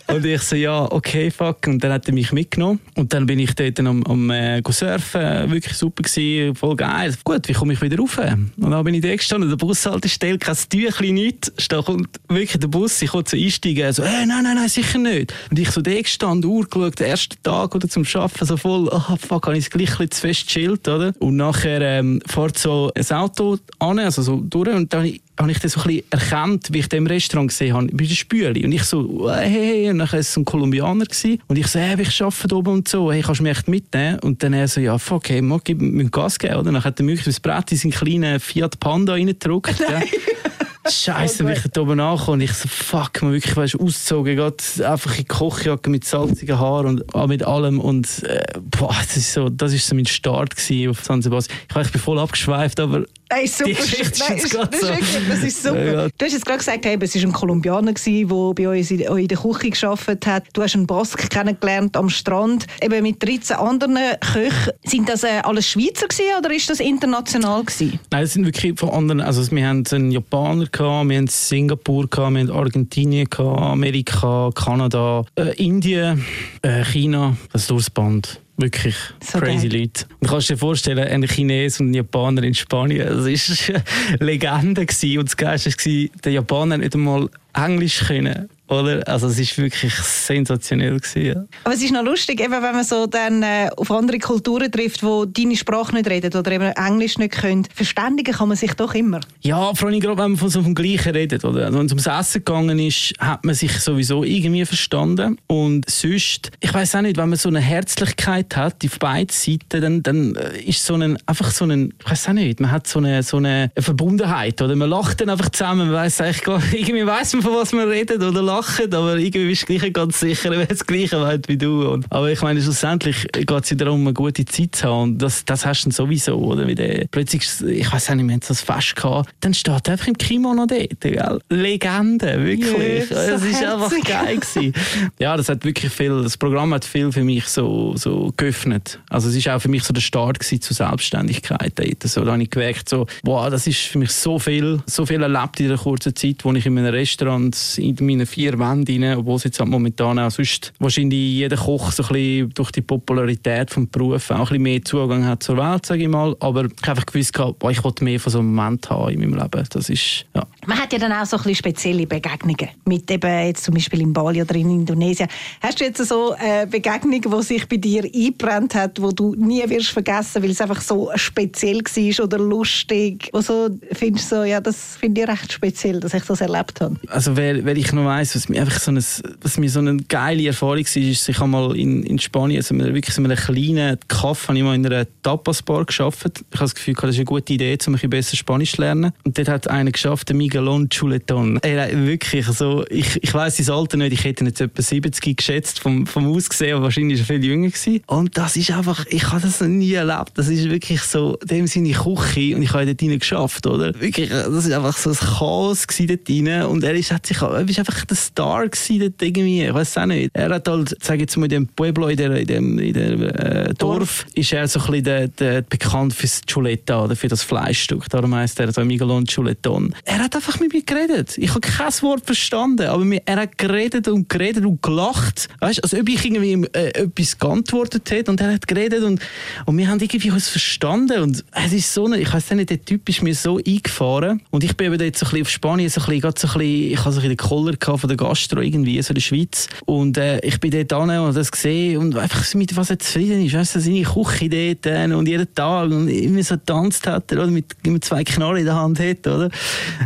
und 0.07 0.25
ich 0.25 0.41
so, 0.41 0.55
ja, 0.55 0.91
okay, 0.91 1.29
fuck. 1.29 1.67
Und 1.67 1.83
dann 1.83 1.91
hat 1.91 2.07
er 2.07 2.13
mich 2.13 2.31
mitgenommen. 2.31 2.79
Und 2.95 3.13
dann 3.13 3.25
bin 3.25 3.39
ich 3.39 3.53
dort 3.53 3.79
am, 3.79 4.03
am 4.03 4.29
äh, 4.31 4.61
surfen, 4.67 5.51
wirklich 5.51 5.75
super 5.75 6.03
gewesen, 6.03 6.55
voll 6.55 6.75
geil. 6.75 7.13
Gut, 7.23 7.47
wie 7.47 7.53
komme 7.53 7.73
ich 7.73 7.81
wieder 7.81 7.97
rauf? 7.97 8.17
Und 8.17 8.71
dann 8.71 8.83
bin 8.83 8.95
ich 8.95 9.01
da 9.01 9.15
gestanden, 9.15 9.49
der 9.49 9.57
Bushaltestelle, 9.57 10.37
kein 10.37 10.55
Tüchlein, 10.69 11.13
nichts. 11.13 11.51
Da 11.69 11.81
kommt 11.81 12.09
wirklich 12.27 12.59
der 12.59 12.67
Bus 12.67 12.80
Bus, 12.81 12.99
ich 13.03 13.13
wollte 13.13 13.37
so 13.37 13.37
einsteigen, 13.37 13.93
so, 13.93 14.03
hey, 14.03 14.25
nein, 14.25 14.43
nein, 14.43 14.55
nein, 14.55 14.67
sicher 14.67 14.97
nicht. 14.97 15.35
Und 15.51 15.59
ich 15.59 15.69
so 15.69 15.81
da 15.81 16.01
gestanden, 16.01 16.49
Uhr 16.49 16.65
geschaut, 16.65 16.99
den 16.99 17.07
ersten 17.07 17.35
Tag 17.43 17.75
oder 17.75 17.87
zum 17.87 18.05
Arbeiten, 18.11 18.43
so 18.43 18.57
voll, 18.57 18.89
ah, 18.91 19.05
oh, 19.11 19.17
fuck, 19.17 19.45
habe 19.45 19.55
ich 19.55 19.65
es 19.65 19.69
gleich 19.69 19.99
ein 19.99 20.09
zu 20.09 20.21
fest 20.21 20.47
chillt, 20.47 20.87
oder? 20.87 21.13
Und 21.19 21.35
nachher 21.35 21.79
ähm, 21.81 22.23
fährt 22.25 22.57
so 22.57 22.91
ein 22.95 23.15
Auto 23.15 23.59
an, 23.77 23.99
also 23.99 24.23
so 24.23 24.37
durch, 24.37 24.69
und 24.69 24.91
dann 24.91 25.13
habe 25.39 25.51
ich 25.51 25.59
das 25.59 25.73
so 25.73 25.81
ein 25.81 25.87
bisschen 25.89 26.11
erkannt, 26.11 26.69
wie 26.71 26.79
ich 26.79 26.89
den 26.89 27.05
im 27.05 27.07
Restaurant 27.07 27.49
gesehen 27.49 27.75
habe, 27.75 27.87
bei 27.93 28.05
der 28.05 28.15
Spüle. 28.15 28.65
Und 28.65 28.71
ich 28.71 28.83
so, 28.83 29.31
hey, 29.31 29.51
hey, 29.51 29.89
und 29.91 29.99
dann 29.99 30.11
war 30.11 30.19
es 30.19 30.35
ein 30.35 30.43
Kolumbianer. 30.43 31.05
Gewesen. 31.05 31.39
Und 31.47 31.59
ich 31.59 31.67
so, 31.67 31.77
hey, 31.77 32.01
ich 32.01 32.21
arbeite 32.21 32.55
oben 32.55 32.73
und 32.73 32.87
so, 32.87 33.11
hey, 33.11 33.21
kannst 33.21 33.41
du 33.41 33.43
mich 33.43 33.51
echt 33.51 33.67
mitnehmen? 33.67 34.17
Und 34.19 34.41
dann 34.41 34.53
er 34.53 34.67
so, 34.67 34.81
ja, 34.81 34.97
fuck, 34.97 35.29
hey, 35.29 35.43
mag, 35.43 35.63
gib 35.65 35.81
mir 35.81 36.09
Gas 36.09 36.39
geben, 36.39 36.55
oder? 36.55 36.71
Dann 36.71 36.83
hat 36.83 36.99
er 36.99 37.05
mich 37.05 37.23
das 37.23 37.39
Brett 37.39 37.71
in 37.71 37.77
seinen 37.77 37.91
kleinen 37.91 38.39
Fiat 38.39 38.79
Panda 38.79 39.13
reingedrückt. 39.13 39.75
Scheiße, 40.89 41.43
bin 41.43 41.53
ich 41.53 41.63
da 41.71 41.81
oben 41.81 41.99
angekommen 41.99 42.33
und 42.33 42.41
ich 42.41 42.53
so, 42.53 42.67
fuck, 42.67 43.21
man 43.21 43.33
wirklich, 43.33 43.55
weißt, 43.55 43.79
ausgezogen, 43.79 44.35
geht 44.35 44.81
einfach 44.83 45.17
in 45.17 45.27
Kochjacke 45.27 45.89
mit 45.89 46.05
salzigen 46.05 46.57
Haaren 46.57 47.01
und 47.01 47.27
mit 47.27 47.43
allem 47.43 47.79
und 47.79 48.23
äh, 48.23 48.43
boah, 48.59 48.95
das 48.99 49.17
ist 49.17 49.33
so, 49.33 49.49
das 49.49 49.73
ist 49.73 49.87
so 49.87 49.95
mein 49.95 50.07
Start 50.07 50.55
auf 50.89 51.03
San 51.03 51.21
Sebastian. 51.21 51.57
Ich, 51.69 51.75
weiß, 51.75 51.87
ich 51.87 51.91
bin 51.93 52.01
voll 52.01 52.19
abgeschweift, 52.19 52.79
aber 52.79 53.05
Nein, 53.31 53.47
super. 53.47 53.69
Die 53.69 53.75
Geschichte 53.75 54.19
Nein, 54.27 54.37
ist, 54.37 54.53
das, 54.53 54.81
ist 54.81 54.89
wirklich, 54.89 55.29
das 55.29 55.43
ist 55.43 55.63
super. 55.63 55.85
Ja, 55.85 56.07
Du 56.17 56.25
hast 56.25 56.33
jetzt 56.33 56.45
gerade 56.45 56.57
gesagt, 56.57 56.85
hey, 56.85 56.97
es 56.99 57.15
war 57.15 57.21
ein 57.21 57.31
Kolumbianer, 57.31 57.93
der 57.93 58.25
bei 58.53 58.67
uns 58.67 58.91
in, 58.91 58.99
in 58.99 59.27
der 59.27 59.37
Küche 59.37 59.69
gearbeitet 59.69 60.27
hat. 60.27 60.43
Du 60.51 60.61
hast 60.61 60.75
einen 60.75 60.85
Bask 60.85 61.29
kennengelernt 61.29 61.95
am 61.95 62.09
Strand, 62.09 62.67
eben 62.81 63.01
mit 63.03 63.23
13 63.23 63.55
anderen 63.55 63.97
Köchen. 64.19 64.73
Sind 64.83 65.07
das 65.07 65.23
äh, 65.23 65.39
alles 65.43 65.67
Schweizer 65.67 66.07
gewesen, 66.07 66.37
oder 66.37 66.53
ist 66.53 66.69
das 66.69 66.81
international 66.81 67.63
gewesen? 67.63 67.99
Nein, 68.11 68.21
das 68.21 68.33
sind 68.33 68.45
wirklich 68.45 68.77
von 68.77 68.89
anderen. 68.89 69.21
Also 69.21 69.49
wir 69.49 69.65
haben 69.65 69.85
einen 69.89 70.11
Japaner 70.11 70.65
gehabt, 70.65 71.09
wir 71.09 71.17
haben 71.17 71.27
Singapur 71.27 72.09
gehabt, 72.09 72.33
wir 72.33 72.41
haben 72.41 72.51
Argentinien 72.51 73.29
gehabt, 73.29 73.61
Amerika, 73.61 74.49
Kanada, 74.53 75.23
äh, 75.35 75.55
Indien, 75.63 76.25
äh, 76.63 76.83
China, 76.83 77.37
das 77.53 77.67
Durchband. 77.67 78.40
Wirklich 78.57 78.95
so 79.23 79.39
crazy 79.39 79.69
geil. 79.69 79.81
Leute. 79.81 80.05
Du 80.19 80.29
kannst 80.29 80.49
dir 80.49 80.57
vorstellen, 80.57 81.07
ein 81.07 81.23
Chines 81.23 81.79
und 81.79 81.91
ein 81.91 81.93
Japaner 81.93 82.43
in 82.43 82.53
Spanien, 82.53 83.07
das 83.07 83.25
war 83.25 83.75
eine 84.09 84.25
Legende. 84.25 84.85
Gewesen. 84.85 85.19
Und 85.19 85.29
das 85.29 85.37
Geilste 85.37 85.69
war, 85.69 86.19
der 86.23 86.31
Japaner 86.31 86.77
nicht 86.77 86.93
einmal 86.93 87.29
Englisch 87.53 88.05
können. 88.05 88.49
Oder? 88.71 89.05
Also 89.05 89.27
es 89.27 89.37
ist 89.37 89.57
wirklich 89.57 89.93
sensationell 89.93 90.97
gewesen. 90.97 91.49
Aber 91.65 91.73
es 91.73 91.83
ist 91.83 91.91
noch 91.91 92.03
lustig, 92.03 92.39
eben 92.39 92.53
wenn 92.53 92.61
man 92.61 92.85
so 92.85 93.05
dann 93.05 93.43
äh, 93.43 93.69
auf 93.75 93.91
andere 93.91 94.17
Kulturen 94.17 94.71
trifft, 94.71 95.03
wo 95.03 95.25
deine 95.25 95.57
Sprache 95.57 95.93
nicht 95.93 96.09
reden 96.09 96.33
oder 96.33 96.51
eben 96.53 96.71
Englisch 96.71 97.17
nicht 97.17 97.33
können. 97.33 97.67
Verständigen 97.75 98.33
kann 98.33 98.47
man 98.47 98.55
sich 98.55 98.73
doch 98.73 98.93
immer. 98.93 99.19
Ja, 99.41 99.73
vor 99.73 99.89
allem 99.89 99.99
gerade 99.99 100.17
wenn 100.17 100.31
man 100.31 100.37
von 100.37 100.49
so 100.49 100.63
vom 100.63 100.73
Gleichen 100.73 101.11
redet, 101.11 101.43
oder? 101.43 101.65
Also, 101.65 101.79
wenn 101.79 101.85
es 101.87 101.91
ums 101.91 102.07
Essen 102.07 102.45
gegangen 102.45 102.79
ist, 102.79 103.13
hat 103.19 103.43
man 103.43 103.55
sich 103.55 103.77
sowieso 103.77 104.23
irgendwie 104.23 104.63
verstanden. 104.63 105.37
Und 105.47 105.89
sonst, 105.89 106.51
ich 106.61 106.73
weiß 106.73 106.95
auch 106.95 107.01
nicht, 107.01 107.17
wenn 107.17 107.27
man 107.27 107.37
so 107.37 107.49
eine 107.49 107.59
Herzlichkeit 107.59 108.55
hat 108.55 108.85
auf 108.85 108.99
beiden 108.99 109.29
Seiten, 109.31 109.81
dann, 109.81 110.01
dann 110.03 110.35
äh, 110.35 110.61
ist 110.61 110.85
so 110.85 110.93
ein, 110.93 111.17
einfach 111.25 111.51
so 111.51 111.65
ein, 111.65 111.93
ich 111.99 112.09
weiß 112.09 112.29
auch 112.29 112.33
nicht, 112.33 112.61
man 112.61 112.71
hat 112.71 112.87
so 112.87 112.99
eine, 112.99 113.21
so 113.21 113.35
eine 113.35 113.69
Verbundenheit, 113.77 114.61
oder? 114.61 114.77
Man 114.77 114.89
lacht 114.89 115.19
dann 115.19 115.29
einfach 115.29 115.49
zusammen, 115.49 115.87
man 115.87 115.95
weiß 115.95 116.21
eigentlich 116.21 116.43
gar, 116.43 116.61
irgendwie 116.71 117.05
weiß 117.05 117.33
man, 117.33 117.41
von 117.41 117.55
was 117.55 117.73
man 117.73 117.89
redet 117.89 118.23
oder 118.23 118.41
lacht 118.41 118.60
lachen, 118.61 118.93
aber 118.93 119.17
irgendwie 119.17 119.47
bist 119.47 119.67
du 119.67 119.77
gleich 119.77 119.93
ganz 119.93 120.19
sicher, 120.19 120.51
wer 120.51 120.65
das 120.65 120.85
Gleiche 120.85 121.17
meint 121.17 121.47
wie 121.47 121.57
du. 121.57 121.89
Und, 121.89 122.05
aber 122.09 122.31
ich 122.31 122.41
meine, 122.41 122.61
schlussendlich 122.61 123.27
geht 123.31 123.49
es 123.49 123.77
darum, 123.77 124.01
eine 124.01 124.13
gute 124.13 124.45
Zeit 124.45 124.75
zu 124.75 124.87
haben. 124.87 125.01
Und 125.01 125.17
das, 125.21 125.45
das 125.45 125.65
hast 125.65 125.81
du 125.81 125.89
dann 125.89 125.91
sowieso, 125.91 126.37
oder? 126.37 126.67
Wie 126.67 126.75
der, 126.75 127.05
plötzlich, 127.09 127.43
ich 127.61 127.91
weiß 127.91 128.09
auch 128.09 128.15
nicht, 128.15 128.27
wir 128.27 128.33
haben 128.33 128.41
das 128.47 128.61
Fest 128.61 128.95
gehabt, 128.95 129.29
dann 129.41 129.53
steht 129.53 129.89
einfach 129.89 130.07
im 130.07 130.17
Kimono 130.17 130.65
dort, 130.65 131.01
gell? 131.01 131.39
Legende, 131.49 132.43
wirklich. 132.43 133.09
Ja, 133.09 133.37
so 133.37 133.45
das 133.45 133.61
war 133.61 133.73
einfach 133.73 134.03
geil 134.03 134.37
gewesen. 134.37 134.73
Ja, 135.19 135.37
das 135.37 135.49
hat 135.49 135.63
wirklich 135.65 135.91
viel, 135.91 136.23
das 136.23 136.37
Programm 136.37 136.73
hat 136.73 136.85
viel 136.85 137.11
für 137.11 137.23
mich 137.23 137.45
so, 137.45 137.95
so 137.95 138.33
geöffnet. 138.37 138.99
Also 139.09 139.29
es 139.29 139.45
war 139.45 139.57
auch 139.57 139.61
für 139.61 139.69
mich 139.69 139.83
so 139.83 139.93
der 139.93 140.01
Start 140.01 140.39
gewesen 140.39 140.61
zur 140.61 140.75
Selbstständigkeit 140.75 141.73
dort. 141.75 142.03
So, 142.03 142.23
da 142.23 142.33
habe 142.33 142.43
ich 142.43 142.49
gemerkt, 142.49 142.89
so, 142.89 143.07
wow, 143.23 143.49
das 143.49 143.67
ist 143.67 143.79
für 143.79 143.99
mich 143.99 144.11
so 144.11 144.39
viel, 144.39 144.81
so 144.85 145.05
viel 145.05 145.21
erlebt 145.21 145.59
in 145.59 145.67
der 145.69 145.77
kurzen 145.77 146.15
Zeit, 146.15 146.43
wo 146.43 146.53
ich 146.53 146.65
in 146.65 146.73
meinem 146.73 146.93
Restaurant 146.93 147.57
in 147.77 147.95
meinen 148.01 148.25
vier 148.25 148.40
vier 148.41 148.57
Wände 148.57 148.93
rein, 148.93 149.17
obwohl 149.19 149.35
es 149.35 149.43
jetzt 149.43 149.59
halt 149.59 149.69
momentan 149.69 150.17
auch 150.17 150.31
sonst 150.31 150.73
wahrscheinlich 150.79 151.19
jeder 151.19 151.57
Koch 151.57 151.91
so 151.91 152.03
ein 152.03 152.09
bisschen 152.09 152.49
durch 152.55 152.71
die 152.71 152.81
Popularität 152.81 153.75
des 153.75 153.87
Berufs 153.91 154.31
auch 154.31 154.35
ein 154.35 154.41
bisschen 154.41 154.63
mehr 154.63 154.83
Zugang 154.83 155.25
hat 155.25 155.43
zur 155.43 155.57
Welt, 155.57 155.85
sage 155.85 156.01
ich 156.01 156.09
mal. 156.09 156.35
Aber 156.39 156.65
ich 156.65 156.71
habe 156.81 156.91
einfach 156.91 157.05
gewusst, 157.05 157.37
ich 157.37 157.83
wollte 157.83 158.03
mehr 158.03 158.19
von 158.19 158.31
so 158.31 158.39
einem 158.39 158.55
Moment 158.55 158.89
haben 158.89 159.11
in 159.11 159.19
meinem 159.19 159.35
Leben. 159.35 159.63
Das 159.69 159.89
ist, 159.89 160.25
ja. 160.33 160.43
Man 160.65 160.79
hat 160.79 160.91
ja 160.91 160.97
dann 160.97 161.11
auch 161.11 161.25
so 161.25 161.37
ein 161.37 161.43
bisschen 161.43 161.55
spezielle 161.55 162.07
Begegnungen 162.07 162.69
mit 162.85 163.09
eben 163.11 163.45
jetzt 163.45 163.63
zum 163.63 163.75
Beispiel 163.75 164.01
in 164.01 164.13
Bali 164.13 164.41
oder 164.41 164.55
in 164.55 164.71
Indonesien. 164.71 165.29
Hast 165.61 165.79
du 165.79 165.83
jetzt 165.83 166.03
so 166.03 166.33
eine 166.33 166.65
Begegnung, 166.65 167.21
die 167.21 167.43
sich 167.43 167.67
bei 167.67 167.77
dir 167.77 168.03
eingebrannt 168.03 168.73
hat, 168.73 168.99
wo 169.01 169.11
du 169.11 169.35
nie 169.35 169.63
wirst 169.69 169.89
vergessen, 169.89 170.41
weil 170.41 170.49
es 170.49 170.61
einfach 170.61 170.81
so 170.81 171.11
speziell 171.15 171.81
war 171.81 172.25
oder 172.25 172.39
lustig? 172.39 173.29
Wo 173.33 173.41
so 173.41 173.69
findest 173.91 174.29
so, 174.29 174.43
ja, 174.43 174.59
das 174.59 174.97
finde 174.97 175.21
ich 175.21 175.27
recht 175.27 175.53
speziell, 175.53 175.99
dass 175.99 176.15
ich 176.15 176.23
das 176.23 176.41
erlebt 176.41 176.81
habe. 176.81 176.95
Also 177.07 177.37
wer, 177.37 177.63
wer 177.63 177.75
ich 177.75 177.91
noch 177.93 178.05
weiss, 178.05 178.30
was 178.35 178.49
mir 178.49 178.61
einfach 178.61 178.79
so 178.79 178.91
eine, 178.91 179.01
was 179.41 179.57
mir 179.57 179.69
so 179.69 179.79
eine 179.79 179.97
geile 179.97 180.47
Erfahrung 180.47 180.85
war, 180.85 181.03
ist, 181.03 181.29
ich 181.29 181.39
habe 181.39 181.49
mal 181.49 181.75
in, 181.77 182.03
in 182.03 182.19
Spanien, 182.19 182.57
also 182.57 182.77
wirklich 182.77 183.15
so 183.15 183.23
einem 183.23 183.35
kleinen 183.37 183.97
Kaffee, 184.07 184.47
habe 184.47 184.57
ich 184.57 184.63
mal 184.63 184.75
in 184.75 184.85
einer 184.85 185.05
Tapas-Bar 185.23 185.85
gearbeitet. 185.85 186.39
Ich 186.51 186.57
habe 186.57 186.65
das 186.65 186.75
Gefühl, 186.75 186.93
das 186.95 187.11
ist 187.11 187.15
eine 187.17 187.25
gute 187.25 187.53
Idee, 187.53 187.77
um 187.87 187.95
ein 187.95 188.09
besser 188.09 188.35
Spanisch 188.35 188.73
zu 188.73 188.81
lernen. 188.81 189.11
Und 189.23 189.37
dort 189.37 189.47
hat 189.47 189.67
einer 189.69 189.91
geschafft, 189.91 190.29
der 190.29 190.35
Miguelon 190.35 190.89
Chuleton. 190.89 191.59
Er 191.61 192.05
wirklich, 192.05 192.47
also, 192.47 192.85
ich, 192.89 193.21
ich 193.21 193.33
weiss 193.33 193.57
sein 193.57 193.69
Alter 193.69 193.97
nicht, 193.97 194.13
ich 194.13 194.23
hätte 194.23 194.43
ihn 194.43 194.47
jetzt 194.47 194.61
etwa 194.61 194.81
70 194.81 195.37
geschätzt 195.37 195.79
vom, 195.79 196.05
vom 196.05 196.27
Aussehen, 196.27 196.75
aber 196.75 196.83
wahrscheinlich 196.85 197.19
ist 197.19 197.29
er 197.29 197.35
viel 197.35 197.45
jünger 197.45 197.67
gewesen. 197.67 198.01
Und 198.07 198.37
das 198.37 198.55
ist 198.55 198.71
einfach, 198.71 199.05
ich 199.09 199.31
habe 199.31 199.41
das 199.41 199.61
noch 199.61 199.67
nie 199.67 199.93
erlebt. 199.93 200.31
Das 200.35 200.47
ist 200.47 200.69
wirklich 200.69 201.01
so, 201.01 201.37
dem 201.43 201.67
seine 201.67 201.91
Küche 201.91 202.55
und 202.55 202.63
ich 202.63 202.73
habe 202.73 202.85
dort 202.85 203.01
rein 203.01 203.19
geschafft, 203.19 203.65
oder? 203.67 203.93
Wirklich, 203.99 204.29
das 204.29 204.65
ist 204.65 204.71
einfach 204.71 204.97
so 204.97 205.11
ein 205.11 205.15
Chaos 205.15 205.87
dort 205.87 206.29
rein 206.29 206.63
und 206.63 206.83
er 206.83 206.95
ist, 206.95 207.11
hat 207.11 207.25
sich, 207.25 207.41
er 207.41 207.67
ist 207.67 207.79
einfach 207.79 208.05
der 208.05 208.17
Star 208.21 208.67
gewesen 208.67 209.13
irgendwie, 209.19 209.63
ich 209.63 209.73
weiß 209.73 209.97
auch 209.97 210.05
nicht. 210.05 210.31
Er 210.33 210.49
hat 210.49 210.67
halt, 210.67 210.95
sag 211.01 211.19
jetzt 211.19 211.37
mal, 211.37 211.45
in 211.45 211.49
dem 211.49 211.67
Pueblo, 211.67 212.07
in 212.07 212.17
dem, 212.17 212.33
in 212.33 212.47
dem, 212.47 212.79
in 212.79 212.93
dem 212.93 213.23
äh, 213.23 213.73
Dorf, 213.73 214.25
ist 214.33 214.53
er 214.53 214.67
so 214.67 214.79
ein 214.79 214.85
bisschen 214.85 215.03
der, 215.03 215.27
der, 215.27 215.61
bekannt 215.61 216.13
fürs 216.13 216.41
Chuleta 216.45 217.03
oder 217.03 217.15
für 217.15 217.27
das 217.27 217.43
Fleischstück. 217.43 218.09
Darum 218.09 218.35
heisst 218.35 218.59
er 218.59 218.71
so 218.71 218.83
Miguelon 218.83 219.25
Chuleton. 219.25 219.93
Er 220.05 220.19
hat 220.19 220.35
einfach 220.35 220.59
mit 220.59 220.73
mir 220.73 220.83
geredet. 220.83 221.37
Ich 221.37 221.49
habe 221.49 221.61
kein 221.61 221.91
Wort 222.01 222.25
verstanden, 222.25 222.87
aber 222.87 223.05
er 223.25 223.35
hat 223.37 223.57
geredet 223.57 224.07
und 224.07 224.29
geredet 224.29 224.65
und 224.65 224.81
gelacht. 224.81 225.47
Weißt 225.59 225.79
du, 225.79 225.83
als 225.83 225.93
ob 225.93 226.07
ich 226.07 226.25
irgendwie 226.25 226.67
äh, 226.73 227.03
etwas 227.03 227.37
geantwortet 227.37 228.09
hätte 228.11 228.31
und 228.31 228.41
er 228.41 228.53
hat 228.53 228.67
geredet 228.67 229.03
und, 229.03 229.19
und 229.65 229.77
wir 229.77 229.87
haben 229.87 229.99
irgendwie 229.99 230.33
was 230.33 230.49
verstanden 230.49 231.21
und 231.21 231.43
es 231.51 231.73
ist 231.73 231.93
so 231.93 232.05
eine, 232.05 232.19
ich 232.19 232.31
weiß 232.31 232.51
nicht, 232.51 232.69
der 232.69 232.83
Typ 232.83 233.07
ist 233.09 233.21
mir 233.21 233.35
so 233.35 233.57
eingefahren 233.57 234.41
und 234.51 234.63
ich 234.63 234.75
bin 234.75 234.93
eben 234.93 235.03
jetzt 235.03 235.19
so 235.19 235.25
ein 235.25 235.31
bisschen 235.31 235.41
auf 235.43 235.49
Spanien, 235.49 235.89
so 235.89 236.01
ein 236.01 236.07
bisschen, 236.07 236.21
so 236.21 236.47
ein 236.47 236.59
bisschen 236.59 236.91
ich 236.91 236.99
hatte 236.99 237.11
so 237.11 237.19
ein 237.21 237.29
bisschen 237.29 237.29
den 237.29 237.77
Koller 237.77 237.97
von 237.97 238.09
der 238.17 238.17
Gastro 238.17 238.61
irgendwie, 238.61 239.01
so 239.01 239.11
in 239.11 239.15
der 239.15 239.21
Schweiz 239.21 239.67
und 239.85 240.17
äh, 240.17 240.39
ich 240.39 240.59
bin 240.59 240.71
dort 240.71 240.93
an 240.93 241.09
und 241.19 241.35
das 241.35 241.51
gesehen 241.51 241.97
und 241.97 242.17
einfach 242.17 242.53
mit 242.53 242.75
was 242.75 242.89
er 242.89 242.99
zufrieden 242.99 243.45
ist, 243.45 243.53
weißt 243.53 243.75
du, 243.75 243.79
seine 243.79 244.03
Küche 244.03 244.49
dort 244.49 245.13
und 245.13 245.27
jeden 245.27 245.53
Tag 245.53 245.91
und 245.91 246.07
immer 246.07 246.43
so 246.43 246.55
getanzt 246.55 247.07
hat 247.07 247.31
oder 247.31 247.47
mit, 247.47 247.75
mit 247.85 248.05
zwei 248.05 248.23
Knarren 248.23 248.57
in 248.57 248.65
der 248.65 248.75
Hand 248.75 248.99
hat, 248.99 249.27
oder? 249.27 249.49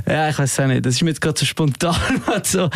Ja, 0.08 0.30
ich 0.30 0.38
weiß 0.38 0.60
auch 0.60 0.68
nicht, 0.68 0.86
das 0.86 0.96
ist 0.96 1.02
mir 1.02 1.10
jetzt 1.10 1.22
gerade 1.22 1.40
so 1.40 1.46
spontan 1.46 1.96
so, 2.44 2.70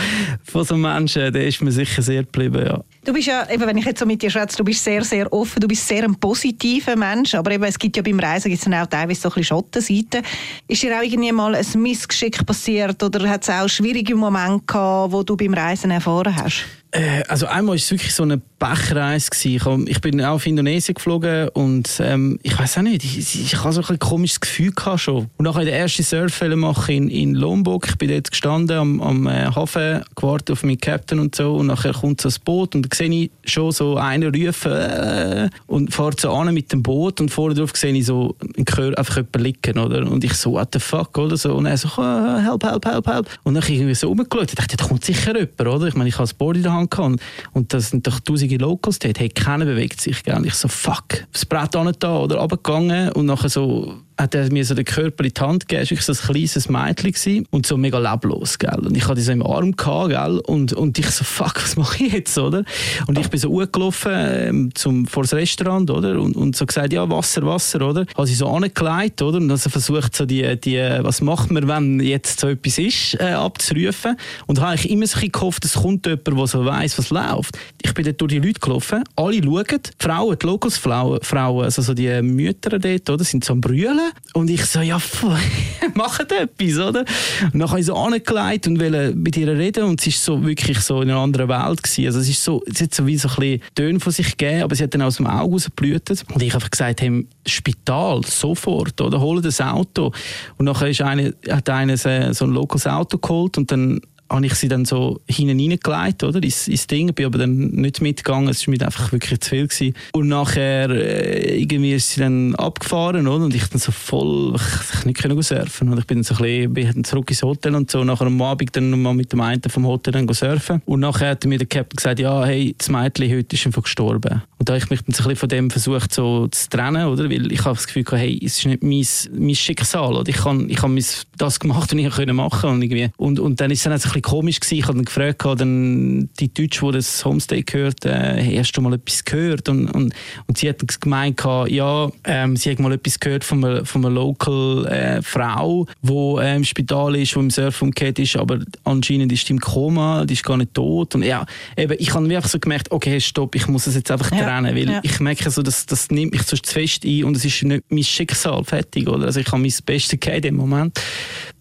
von 0.43 0.63
so 0.63 0.75
einem 0.75 0.83
Menschen, 0.83 1.31
der 1.33 1.47
ist 1.47 1.61
mir 1.61 1.71
sicher 1.71 2.01
sehr 2.01 2.23
geblieben, 2.23 2.65
ja. 2.65 2.83
Du 3.09 3.13
bist 3.13 3.25
ja, 3.25 3.49
eben, 3.49 3.65
wenn 3.65 3.75
ich 3.75 3.85
jetzt 3.85 3.99
so 3.99 4.05
mit 4.05 4.21
dir 4.21 4.29
schätze, 4.29 4.57
du 4.57 4.63
bist 4.63 4.83
sehr, 4.83 5.03
sehr 5.03 5.33
offen, 5.33 5.59
du 5.59 5.67
bist 5.67 5.87
sehr 5.87 6.03
ein 6.03 6.13
positiver 6.13 6.95
Mensch, 6.95 7.33
aber 7.33 7.49
eben, 7.49 7.63
es 7.63 7.79
gibt 7.79 7.97
ja 7.97 8.03
beim 8.03 8.19
Reisen 8.19 8.49
gibt's 8.49 8.65
dann 8.65 8.75
auch 8.75 8.85
teilweise 8.85 9.21
so 9.21 9.29
ein 9.29 9.33
bisschen 9.33 9.45
Schattenseiten. 9.45 10.21
Ist 10.67 10.83
dir 10.83 10.95
auch 10.95 11.01
irgendwie 11.01 11.31
mal 11.31 11.55
ein 11.55 11.65
Missgeschick 11.81 12.45
passiert 12.45 13.01
oder 13.01 13.27
hat 13.27 13.41
es 13.41 13.49
auch 13.49 13.67
schwierige 13.67 14.13
Momente 14.13 14.63
gehabt, 14.67 15.11
wo 15.11 15.23
du 15.23 15.35
beim 15.35 15.55
Reisen 15.55 15.89
erfahren 15.89 16.35
hast? 16.35 16.65
Äh, 16.91 17.23
also 17.27 17.45
einmal 17.45 17.69
war 17.69 17.75
es 17.75 17.91
wirklich 17.91 18.15
so 18.15 18.23
eine 18.23 18.41
Pechreise. 18.57 19.29
Ich, 19.43 20.01
bin 20.01 20.21
auch 20.21 20.35
auf 20.35 20.45
Indonesien 20.47 20.95
geflogen 20.95 21.49
und 21.49 21.89
ähm, 21.99 22.39
ich 22.41 22.57
weiß 22.57 22.79
auch 22.79 22.81
nicht, 22.81 23.03
ich, 23.03 23.41
ich, 23.41 23.63
hatte 23.63 23.73
so 23.73 23.83
ein 23.87 23.99
komisches 23.99 24.39
Gefühl 24.39 24.71
gehabt 24.71 25.01
schon. 25.01 25.29
Und 25.37 25.45
nachher 25.45 25.65
den 25.65 25.73
ersten 25.73 26.03
Surfwelle 26.03 26.55
machen 26.55 26.95
in, 26.95 27.09
in 27.09 27.35
Lombok. 27.35 27.87
Ich 27.87 27.97
bin 27.97 28.09
dort 28.09 28.31
gestanden 28.31 28.77
am, 28.77 29.01
am 29.01 29.27
äh, 29.27 29.45
Hafen, 29.45 30.03
gewartet 30.15 30.51
auf 30.51 30.63
meinen 30.63 30.79
Captain 30.79 31.19
und 31.19 31.35
so. 31.35 31.55
Und 31.57 31.67
nachher 31.67 31.93
kommt 31.93 32.21
so 32.21 32.29
ein 32.29 32.35
Boot 32.43 32.73
und 32.73 32.91
da 32.91 32.95
sehe 32.95 33.09
ich 33.09 33.31
schon 33.45 33.71
so 33.71 33.97
einen 33.97 34.33
rufen 34.33 34.71
äh, 34.71 35.49
und 35.67 35.93
fährt 35.93 36.19
so 36.19 36.31
an 36.31 36.53
mit 36.53 36.71
dem 36.71 36.81
Boot 36.81 37.21
und 37.21 37.29
vorne 37.29 37.53
drauf 37.53 37.71
sehe 37.75 37.93
ich 37.93 38.07
so 38.07 38.35
einen 38.41 38.65
Chör 38.65 38.97
einfach 38.97 39.17
jemanden 39.17 39.43
liegen, 39.43 39.77
oder? 39.77 40.09
Und 40.09 40.23
ich 40.23 40.33
so, 40.33 40.53
what 40.53 40.69
the 40.73 40.79
fuck, 40.79 41.15
oder 41.19 41.37
so. 41.37 41.55
Und 41.55 41.67
er 41.67 41.77
so, 41.77 41.87
oh, 41.97 42.37
help, 42.39 42.63
help, 42.63 42.85
help, 42.85 43.07
help. 43.07 43.27
Und 43.43 43.53
dann 43.53 43.63
habe 43.63 43.71
ich 43.71 43.79
irgendwie 43.79 43.95
so 43.95 44.07
rumgeschaut. 44.07 44.49
Ich 44.49 44.55
dachte, 44.55 44.75
da 44.75 44.85
kommt 44.85 45.05
sicher 45.05 45.35
jemand, 45.35 45.61
oder? 45.61 45.87
Ich 45.87 45.95
meine, 45.95 46.09
ich 46.09 46.15
habe 46.15 46.23
das 46.23 46.33
Board 46.33 46.57
in 46.57 46.63
der 46.63 46.73
Hand 46.73 46.78
gehabt 46.87 47.19
und 47.53 47.73
das 47.73 47.89
sind 47.89 48.05
doch 48.07 48.19
tausende 48.19 48.57
Locals 48.57 48.99
dort. 48.99 49.19
Hey, 49.19 49.29
keiner 49.29 49.65
bewegt 49.65 50.01
sich. 50.01 50.23
Gell? 50.23 50.35
Und 50.35 50.45
ich 50.45 50.53
so, 50.53 50.67
fuck. 50.67 51.25
Das 51.31 51.45
Brett 51.45 51.75
an 51.75 51.91
da 51.99 52.17
oder 52.17 52.37
runtergegangen 52.37 53.11
und 53.13 53.25
nachher 53.25 53.49
so 53.49 54.01
hat 54.19 54.35
er 54.35 54.51
mir 54.51 54.65
so 54.65 54.75
den 54.75 54.85
Körper 54.85 55.23
in 55.23 55.33
die 55.33 55.41
Hand 55.41 55.67
gegeben, 55.67 55.87
es 55.89 56.07
war 56.07 56.15
so 56.15 56.21
ein 56.21 56.33
kleines 56.33 56.69
Mädchen 56.69 57.11
gewesen, 57.11 57.47
und 57.51 57.65
so 57.65 57.77
mega 57.77 57.97
leblos, 57.97 58.59
gell. 58.59 58.79
Und 58.85 58.95
ich 58.95 59.05
hatte 59.05 59.15
die 59.15 59.21
so 59.21 59.31
im 59.31 59.45
Arm 59.45 59.75
gehabt, 59.75 60.09
gell, 60.09 60.39
und, 60.45 60.73
und 60.73 60.99
ich 60.99 61.09
so, 61.09 61.23
fuck, 61.23 61.55
was 61.55 61.77
mache 61.77 62.03
ich 62.03 62.13
jetzt, 62.13 62.37
oder? 62.37 62.63
Und 63.07 63.17
ich 63.17 63.29
bin 63.29 63.39
so 63.39 63.49
hochgelaufen 63.49 64.11
ähm, 64.13 64.75
zum, 64.75 65.07
vor 65.07 65.23
das 65.23 65.33
Restaurant, 65.33 65.89
oder? 65.89 66.19
Und, 66.19 66.35
und 66.35 66.55
so 66.55 66.65
gesagt, 66.65 66.91
ja, 66.91 67.09
Wasser, 67.09 67.45
Wasser, 67.45 67.81
oder? 67.87 68.05
Habe 68.15 68.27
sie 68.27 68.35
so 68.35 68.47
angelegt, 68.47 69.21
oder? 69.21 69.37
Und 69.37 69.49
also 69.49 69.69
versucht 69.69 70.15
so 70.15 70.25
die, 70.25 70.59
die, 70.59 70.77
was 70.99 71.21
macht 71.21 71.51
man, 71.51 71.67
wenn 71.67 72.01
jetzt 72.01 72.41
so 72.41 72.49
etwas 72.49 72.77
ist, 72.77 73.19
äh, 73.21 73.31
abzurufen. 73.31 74.17
Und 74.47 74.59
habe 74.59 74.75
ich 74.75 74.89
immer 74.89 75.07
so 75.07 75.19
gehofft, 75.21 75.63
es 75.63 75.75
kommt 75.75 76.05
jemand, 76.05 76.27
der 76.27 76.47
so 76.47 76.65
weiss, 76.65 76.97
was 76.97 77.09
läuft. 77.09 77.57
Ich 77.81 77.93
bin 77.93 78.03
dort 78.03 78.19
durch 78.19 78.33
die 78.33 78.39
Leute 78.39 78.59
gelaufen, 78.59 79.03
alle 79.15 79.41
schauen, 79.41 79.65
die 79.69 79.91
Frauen, 79.97 80.37
die 80.37 80.45
Locals-Frauen, 80.45 81.19
Frauen, 81.21 81.63
also 81.63 81.81
so 81.81 81.93
die 81.93 82.21
Mütter 82.21 82.77
dort, 82.77 83.09
oder, 83.09 83.23
sind 83.23 83.45
so 83.45 83.53
am 83.53 83.61
Brüllen. 83.61 84.08
Und 84.33 84.49
ich 84.49 84.65
so, 84.65 84.81
ja, 84.81 84.99
macht 85.95 86.31
etwas, 86.31 86.77
oder? 86.77 87.05
Und 87.51 87.59
dann 87.59 87.69
habe 87.69 87.79
ich 87.79 87.85
so 87.85 87.95
angelegt 87.95 88.67
und 88.67 88.79
wollte 88.79 89.13
mit 89.15 89.35
ihr 89.37 89.47
reden 89.47 89.83
und 89.83 90.01
sie 90.01 90.09
ist 90.09 90.23
so 90.23 90.45
wirklich 90.45 90.79
so 90.79 91.01
in 91.01 91.09
einer 91.09 91.19
anderen 91.19 91.49
Welt 91.49 91.83
gewesen. 91.83 92.05
Also 92.05 92.19
es 92.19 92.29
ist 92.29 92.43
so, 92.43 92.63
es 92.65 92.81
hat 92.81 92.93
so 92.93 93.05
wie 93.07 93.17
so 93.17 93.27
ein 93.29 93.35
bisschen 93.35 93.61
Töne 93.75 93.99
von 93.99 94.13
sich 94.13 94.37
gegeben, 94.37 94.63
aber 94.63 94.75
sie 94.75 94.83
hat 94.83 94.93
dann 94.93 95.01
aus 95.01 95.17
dem 95.17 95.27
Auge 95.27 95.53
rausgeblutet. 95.53 96.23
Und 96.33 96.41
ich 96.41 96.53
einfach 96.53 96.69
gesagt, 96.69 97.01
hey, 97.01 97.27
Spital, 97.45 98.21
sofort, 98.25 99.01
oder? 99.01 99.19
Hol 99.19 99.41
das 99.41 99.61
Auto. 99.61 100.11
Und 100.57 100.65
nachher 100.65 100.89
ist 100.89 101.01
eine, 101.01 101.33
hat 101.49 101.69
einer 101.69 101.97
so 101.97 102.09
ein 102.09 102.51
lokales 102.51 102.87
Auto 102.87 103.17
geholt 103.17 103.57
und 103.57 103.71
dann 103.71 103.99
habe 104.29 104.45
ich 104.45 104.53
sie 104.55 104.67
dann 104.67 104.85
so 104.85 105.21
hinten 105.27 105.59
reingelegt, 105.59 106.23
oder, 106.23 106.41
ins, 106.41 106.67
ins 106.67 106.87
Ding, 106.87 107.13
bin 107.13 107.25
aber 107.25 107.39
dann 107.39 107.69
nicht 107.69 108.01
mitgegangen, 108.01 108.49
es 108.49 108.67
war 108.67 108.73
mir 108.73 108.85
einfach 108.85 109.11
wirklich 109.11 109.39
zu 109.39 109.49
viel 109.49 109.67
gewesen. 109.67 109.95
Und 110.13 110.27
nachher, 110.27 110.89
äh, 110.89 111.59
irgendwie 111.59 111.93
ist 111.93 112.11
sie 112.11 112.21
dann 112.21 112.55
abgefahren, 112.55 113.27
oder, 113.27 113.45
und 113.45 113.55
ich 113.55 113.67
dann 113.67 113.79
so 113.79 113.91
voll, 113.91 114.55
ich, 114.55 114.99
ich 114.99 115.05
nicht 115.05 115.21
können 115.21 115.41
surfen, 115.41 115.89
oder, 115.89 115.99
ich 115.99 116.07
bin 116.07 116.17
dann 116.17 116.23
so 116.23 116.35
ein 116.35 116.41
bisschen, 116.41 116.73
bin 116.73 117.03
zurück 117.03 117.29
ins 117.29 117.41
Hotel 117.41 117.75
und 117.75 117.89
so, 117.89 118.03
nachher 118.03 118.27
am 118.27 118.41
Abend 118.41 118.75
dann 118.75 118.89
nochmal 118.89 119.13
mit 119.13 119.31
dem 119.33 119.41
einen 119.41 119.61
vom 119.67 119.85
Hotel 119.85 120.13
dann 120.13 120.27
surfen. 120.33 120.81
Und 120.85 120.99
nachher 120.99 121.29
hat 121.31 121.45
mir 121.45 121.57
der 121.57 121.67
Captain 121.67 121.95
gesagt, 121.95 122.19
ja, 122.19 122.45
hey, 122.45 122.75
das 122.77 122.89
Mädchen 122.89 123.35
heute 123.35 123.55
ist 123.55 123.65
einfach 123.65 123.83
gestorben. 123.83 124.41
Und 124.59 124.67
da 124.67 124.73
habe 124.73 124.83
ich 124.83 124.89
mich 124.89 124.99
ein 124.99 125.05
bisschen 125.05 125.35
von 125.37 125.49
dem 125.49 125.69
versucht 125.69 126.13
so 126.13 126.47
zu 126.47 126.69
trennen, 126.69 127.07
oder, 127.07 127.29
weil 127.29 127.49
ich 127.51 127.63
habe 127.63 127.75
das 127.75 127.87
Gefühl 127.87 128.03
gehabt, 128.03 128.21
hey, 128.21 128.39
es 128.43 128.57
ist 128.57 128.65
nicht 128.65 128.83
mein, 128.83 129.05
mein 129.41 129.55
Schicksal, 129.55 130.15
oder, 130.15 130.27
ich 130.27 130.43
habe 130.43 130.65
ich 130.67 130.81
hab 130.81 130.91
das 131.37 131.59
gemacht, 131.61 131.93
was 131.93 131.97
ich 131.97 132.13
können 132.13 132.35
machen 132.35 132.69
und 132.69 132.81
irgendwie, 132.81 133.09
und, 133.15 133.39
und 133.39 133.61
dann 133.61 133.71
ist 133.71 133.79
es 133.79 133.83
dann 133.85 133.93
ein 133.93 133.99
bisschen 133.99 134.21
komisch 134.21 134.59
gewesen. 134.59 134.75
Ich 134.75 134.83
habe 134.83 134.95
dann 134.95 135.05
gefragt, 135.05 135.45
dann 135.45 136.29
die 136.39 136.53
Deutsche, 136.53 136.85
die 136.85 136.91
das 136.91 137.23
Homestay 137.23 137.63
gehört, 137.63 138.05
äh, 138.05 138.43
hey, 138.43 138.57
hast 138.57 138.73
du 138.73 138.81
mal 138.81 138.93
etwas 138.93 139.23
gehört? 139.23 139.69
Und, 139.69 139.89
und, 139.91 140.13
und 140.47 140.57
sie 140.57 140.67
hat 140.67 140.83
gemeint, 140.99 141.41
ja, 141.67 142.09
ähm, 142.25 142.57
sie 142.57 142.71
hat 142.71 142.79
mal 142.79 142.91
etwas 142.91 143.17
gehört 143.17 143.45
von 143.45 143.63
einer, 143.63 143.85
von 143.85 144.05
einer 144.05 144.13
Local 144.13 144.85
äh, 144.87 145.21
Frau, 145.21 145.85
die 146.01 146.35
äh, 146.41 146.55
im 146.57 146.65
Spital 146.65 147.15
ist, 147.15 147.33
die 147.33 147.39
im 147.39 147.49
Surf 147.49 147.81
umgekehrt 147.81 148.19
ist, 148.19 148.35
aber 148.35 148.59
anscheinend 148.83 149.31
ist 149.31 149.47
sie 149.47 149.53
im 149.53 149.59
Koma, 149.59 150.25
die 150.25 150.33
ist 150.33 150.43
gar 150.43 150.57
nicht 150.57 150.73
tot. 150.73 151.15
Und 151.15 151.23
ja, 151.23 151.45
eben, 151.77 151.95
ich 151.97 152.13
habe 152.13 152.27
mir 152.27 152.37
einfach 152.37 152.49
so 152.49 152.59
gemerkt, 152.59 152.91
okay, 152.91 153.21
stopp, 153.21 153.55
ich 153.55 153.67
muss 153.67 153.87
es 153.87 153.95
jetzt 153.95 154.11
einfach 154.11 154.31
ja. 154.31 154.48
Trennen, 154.49 154.75
weil 154.75 154.89
ja. 154.89 154.99
ich 155.03 155.19
merke 155.19 155.49
so, 155.49 155.61
dass 155.61 155.85
das 155.85 156.09
nimmt 156.09 156.33
mich 156.33 156.43
so 156.43 156.57
zu 156.57 156.73
fest 156.73 157.05
ein 157.05 157.23
und 157.23 157.37
es 157.37 157.45
ist 157.45 157.63
nicht 157.63 157.83
mein 157.89 158.03
Schicksal, 158.03 158.63
fertig, 158.63 159.07
oder? 159.07 159.27
Also 159.27 159.39
ich 159.39 159.47
habe 159.47 159.61
mein 159.61 159.73
Bestes 159.85 160.11
gegeben 160.11 160.35
in 160.35 160.41
dem 160.41 160.55
Moment. 160.55 160.99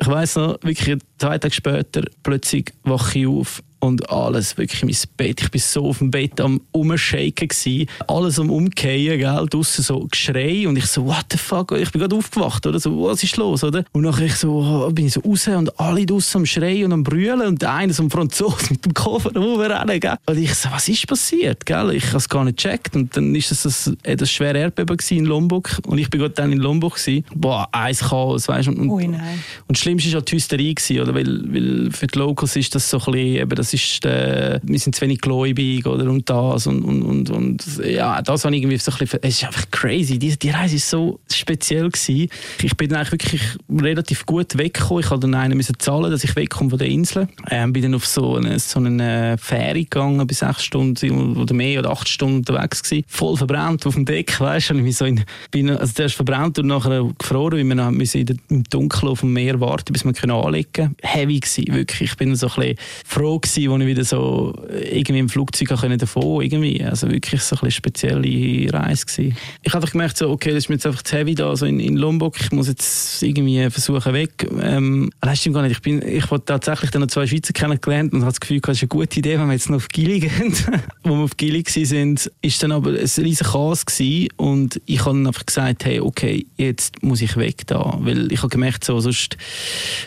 Ich 0.01 0.07
weiß 0.07 0.37
noch, 0.37 0.59
wirklich 0.63 0.99
zwei 1.19 1.39
Tage 1.39 1.55
später 1.55 2.03
plötzlich 2.23 2.73
wache 2.85 3.19
ich 3.19 3.27
auf 3.27 3.63
und 3.81 4.11
alles 4.11 4.57
wirklich 4.57 4.83
mein 4.83 4.97
Bett. 5.17 5.41
Ich 5.43 5.51
bin 5.51 5.61
so 5.61 5.87
auf 5.87 5.99
dem 5.99 6.11
Bett 6.11 6.41
am 6.41 6.61
Umschaken 6.73 7.49
gsi, 7.49 7.87
alles 8.07 8.39
am 8.39 8.51
Umkehren, 8.51 9.19
gell, 9.19 9.47
draussen 9.49 9.83
so 9.85 10.01
Geschrei 10.11 10.67
und 10.67 10.77
ich 10.77 10.87
so, 10.87 11.07
what 11.07 11.27
the 11.31 11.39
fuck, 11.39 11.73
ich 11.73 11.91
bin 11.91 12.01
gerade 12.01 12.17
aufgewacht, 12.17 12.67
oder 12.67 12.81
so, 12.81 13.05
was 13.05 13.23
ist 13.23 13.37
los, 13.37 13.65
oder? 13.65 13.85
Und 13.93 14.03
nachher 14.03 14.27
ich 14.27 14.35
so, 14.35 14.53
oh, 14.59 14.91
bin 14.91 15.07
ich 15.07 15.15
so 15.15 15.21
raus 15.21 15.47
und 15.49 15.79
alle 15.79 16.07
draussen 16.07 16.39
am 16.39 16.47
Schreien 16.47 16.87
und 16.87 16.93
am 16.93 17.03
Brüllen 17.03 17.47
und 17.47 17.63
der 17.63 17.75
eine 17.75 17.93
so 17.93 18.03
ein 18.03 18.11
Franzose 18.11 18.57
mit 18.71 18.85
dem 18.85 18.95
Koffer 18.95 19.35
rumrennen, 19.35 20.01
gell. 20.01 20.17
Und 20.27 20.39
ich 20.39 20.55
so, 20.55 20.71
was 20.71 20.89
ist 20.89 21.07
passiert, 21.07 21.65
gell? 21.67 21.93
Ich 21.93 22.07
habe 22.09 22.19
es 22.19 22.29
gar 22.29 22.45
nicht 22.45 22.59
gecheckt 22.59 22.97
und 22.97 23.17
dann 23.17 23.35
ist 23.35 23.53
es 23.53 23.63
das, 23.63 23.93
äh, 24.03 24.17
das 24.17 24.31
schwere 24.31 24.59
Erdbeben 24.59 24.97
in 25.11 25.25
Lombok 25.25 25.79
und 25.87 25.99
ich 25.99 26.11
bin 26.11 26.21
gerade 26.21 26.35
dann 26.35 26.53
in 26.53 26.59
Lombok 26.59 26.97
gsi. 26.97 27.25
Boah, 27.35 27.69
eins 27.73 28.01
Chaos, 28.01 28.49
weißt 28.49 28.69
du. 28.69 28.73
Und, 28.73 28.91
Ui, 28.91 29.07
nein. 29.07 29.43
und 29.67 29.77
das 29.77 29.83
Schlimmste 29.83 30.11
war 30.11 30.17
halt 30.17 30.31
die 30.31 30.37
Hysterie, 30.37 30.75
gewesen, 30.75 31.01
oder? 31.01 31.15
Weil, 31.15 31.43
weil 31.53 31.91
für 31.93 32.07
die 32.07 32.19
Locals 32.19 32.57
ist 32.57 32.75
das 32.75 32.89
so 32.89 32.99
ein 32.99 33.13
bisschen, 33.13 33.37
eben, 33.37 33.55
das 33.55 33.68
ist, 33.75 34.05
äh, 34.05 34.61
wir 34.63 34.79
sind 34.79 34.95
zu 34.95 35.03
wenig 35.03 35.21
gläubig 35.21 35.87
oder 35.87 36.11
und 36.11 36.29
das 36.29 36.67
und, 36.67 36.83
und, 36.83 37.03
und, 37.03 37.31
und 37.31 37.65
ja, 37.85 38.23
das 38.23 38.45
habe 38.45 38.57
irgendwie 38.57 38.77
so 38.79 38.93
ein 38.93 38.99
bisschen, 38.99 39.21
es 39.23 39.37
ist 39.37 39.45
einfach 39.45 39.71
crazy, 39.71 40.19
die, 40.19 40.37
die 40.39 40.51
Reise 40.51 40.77
ist 40.77 40.89
so 40.89 41.21
speziell 41.33 41.91
gewesen. 41.91 42.29
Ich 42.63 42.77
bin 42.77 42.89
dann 42.89 42.99
eigentlich 42.99 43.13
wirklich 43.13 43.43
relativ 43.71 44.27
gut 44.27 44.57
weggekommen, 44.57 45.03
ich 45.03 45.11
habe 45.11 45.21
dann 45.21 45.35
einen 45.35 45.57
müssen 45.57 45.79
zahlen, 45.79 46.11
dass 46.11 46.25
ich 46.25 46.35
wegkomme 46.37 46.71
von 46.71 46.79
der 46.79 46.89
Insel. 46.89 47.29
Ähm, 47.51 47.73
bin 47.73 47.83
dann 47.83 47.95
auf 47.95 48.07
so 48.07 48.37
eine, 48.37 48.59
so 48.59 48.81
eine 48.81 49.37
Fähre 49.39 49.75
gegangen, 49.75 50.27
bis 50.27 50.41
sechs 50.41 50.65
Stunden 50.65 51.37
oder 51.37 51.55
mehr 51.55 51.81
oder 51.81 51.91
acht 51.91 52.09
Stunden 52.09 52.39
unterwegs 52.39 52.83
gewesen, 52.83 53.05
voll 53.09 53.37
verbrannt 53.37 53.87
auf 53.87 53.95
dem 53.95 54.05
Deck, 54.05 54.41
weißt 54.41 54.71
du, 54.71 54.79
ich 54.79 54.97
so 54.97 55.05
in, 55.05 55.25
bin, 55.51 55.71
also 55.71 55.93
zuerst 55.93 56.15
verbrannt 56.15 56.59
und 56.59 56.67
nachher 56.67 57.05
gefroren, 57.19 57.59
weil 57.59 57.65
wir 57.65 57.77
dann 57.77 57.95
müssen 57.95 58.39
im 58.49 58.65
Dunkeln 58.65 59.13
auf 59.13 59.21
dem 59.21 59.33
Meer 59.33 59.61
warten, 59.61 59.93
bis 59.93 60.05
wir 60.05 60.35
anlegen 60.35 60.73
können. 60.73 60.97
Heavy 61.03 61.41
gewesen, 61.41 61.75
wirklich. 61.75 62.11
Ich 62.11 62.17
bin 62.17 62.35
so 62.35 62.49
ein 62.49 62.55
bisschen 62.55 62.77
froh 63.05 63.39
gewesen, 63.39 63.58
als 63.67 63.81
ich 63.81 63.87
wieder 63.87 64.05
so 64.05 64.55
irgendwie 64.71 65.19
im 65.19 65.29
Flugzeug 65.29 65.69
können 65.81 65.99
davon 65.99 66.43
irgendwie. 66.43 66.85
Also 66.85 67.11
wirklich 67.11 67.43
so 67.43 67.57
eine 67.61 67.71
spezielle 67.71 68.73
Reise 68.73 69.07
gewesen. 69.07 69.37
Ich 69.63 69.73
habe 69.73 69.87
gemerkt, 69.87 70.17
so, 70.17 70.31
okay, 70.31 70.51
das 70.51 70.65
ist 70.65 70.69
mir 70.69 70.77
jetzt 70.77 70.87
einfach 70.87 71.03
zu 71.03 71.17
heavy 71.17 71.35
da, 71.35 71.55
so 71.57 71.67
in, 71.67 71.81
in 71.81 71.97
Lombok. 71.97 72.41
Ich 72.41 72.53
muss 72.53 72.69
jetzt 72.69 73.23
irgendwie 73.23 73.69
versuchen 73.71 74.13
weg. 74.13 74.49
Ähm, 74.61 75.11
das 75.21 75.41
stimmt 75.41 75.55
gar 75.55 75.63
nicht. 75.63 75.73
Ich 75.73 75.83
bin, 75.83 76.03
ich 76.07 76.31
habe 76.31 76.45
tatsächlich 76.45 76.91
dann 76.91 77.01
noch 77.01 77.09
zwei 77.09 77.27
Schweizer 77.27 77.53
kennengelernt 77.53 78.13
und 78.13 78.21
habe 78.21 78.31
das 78.31 78.41
Gefühl, 78.41 78.61
das 78.61 78.77
ist 78.77 78.83
eine 78.83 78.89
gute 78.89 79.19
Idee, 79.19 79.39
wenn 79.39 79.47
wir 79.47 79.55
jetzt 79.55 79.71
noch 79.71 79.77
auf 79.77 79.89
Gili 79.89 80.21
gehen. 80.21 80.55
Wo 81.03 81.17
wir 81.17 81.25
auf 81.25 81.37
Gili 81.37 81.65
sind, 81.67 82.31
ist 82.43 82.63
dann 82.63 82.73
aber 82.73 82.91
ein 82.91 82.97
riesen 82.97 83.47
Chaos 83.47 83.87
gewesen 83.87 84.29
und 84.37 84.81
ich 84.87 85.05
habe 85.05 85.19
einfach 85.19 85.47
gesagt, 85.47 85.85
hey, 85.85 86.01
okay, 86.01 86.47
jetzt 86.57 87.03
muss 87.03 87.21
ich 87.21 87.37
weg 87.37 87.67
da, 87.67 87.99
weil 88.01 88.33
ich 88.33 88.39
habe 88.39 88.49
gemerkt, 88.49 88.85
so, 88.85 89.01
sonst 89.01 89.37